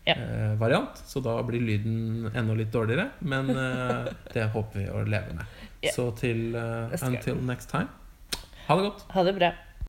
Ja. 0.05 0.15
Chicago-Oslo-variant. 0.15 1.03
så 1.07 1.21
da 1.21 1.43
blir 1.43 1.61
lyden 1.61 2.31
enda 2.35 2.55
litt 2.55 2.73
dårligere. 2.73 3.11
Men 3.21 3.51
eh, 3.51 4.11
det 4.35 4.49
håper 4.53 4.79
vi 4.79 4.89
å 4.91 5.05
leve 5.05 5.35
med. 5.39 5.47
Ja. 5.85 5.93
Så 5.95 6.11
til 6.19 6.55
eh, 6.55 6.93
until 7.03 7.41
next 7.45 7.71
time. 7.71 7.89
Ha 8.67 8.77
det 8.77 8.83
godt. 8.89 9.07
Ha 9.13 9.25
det 9.25 9.35
bra. 9.39 9.53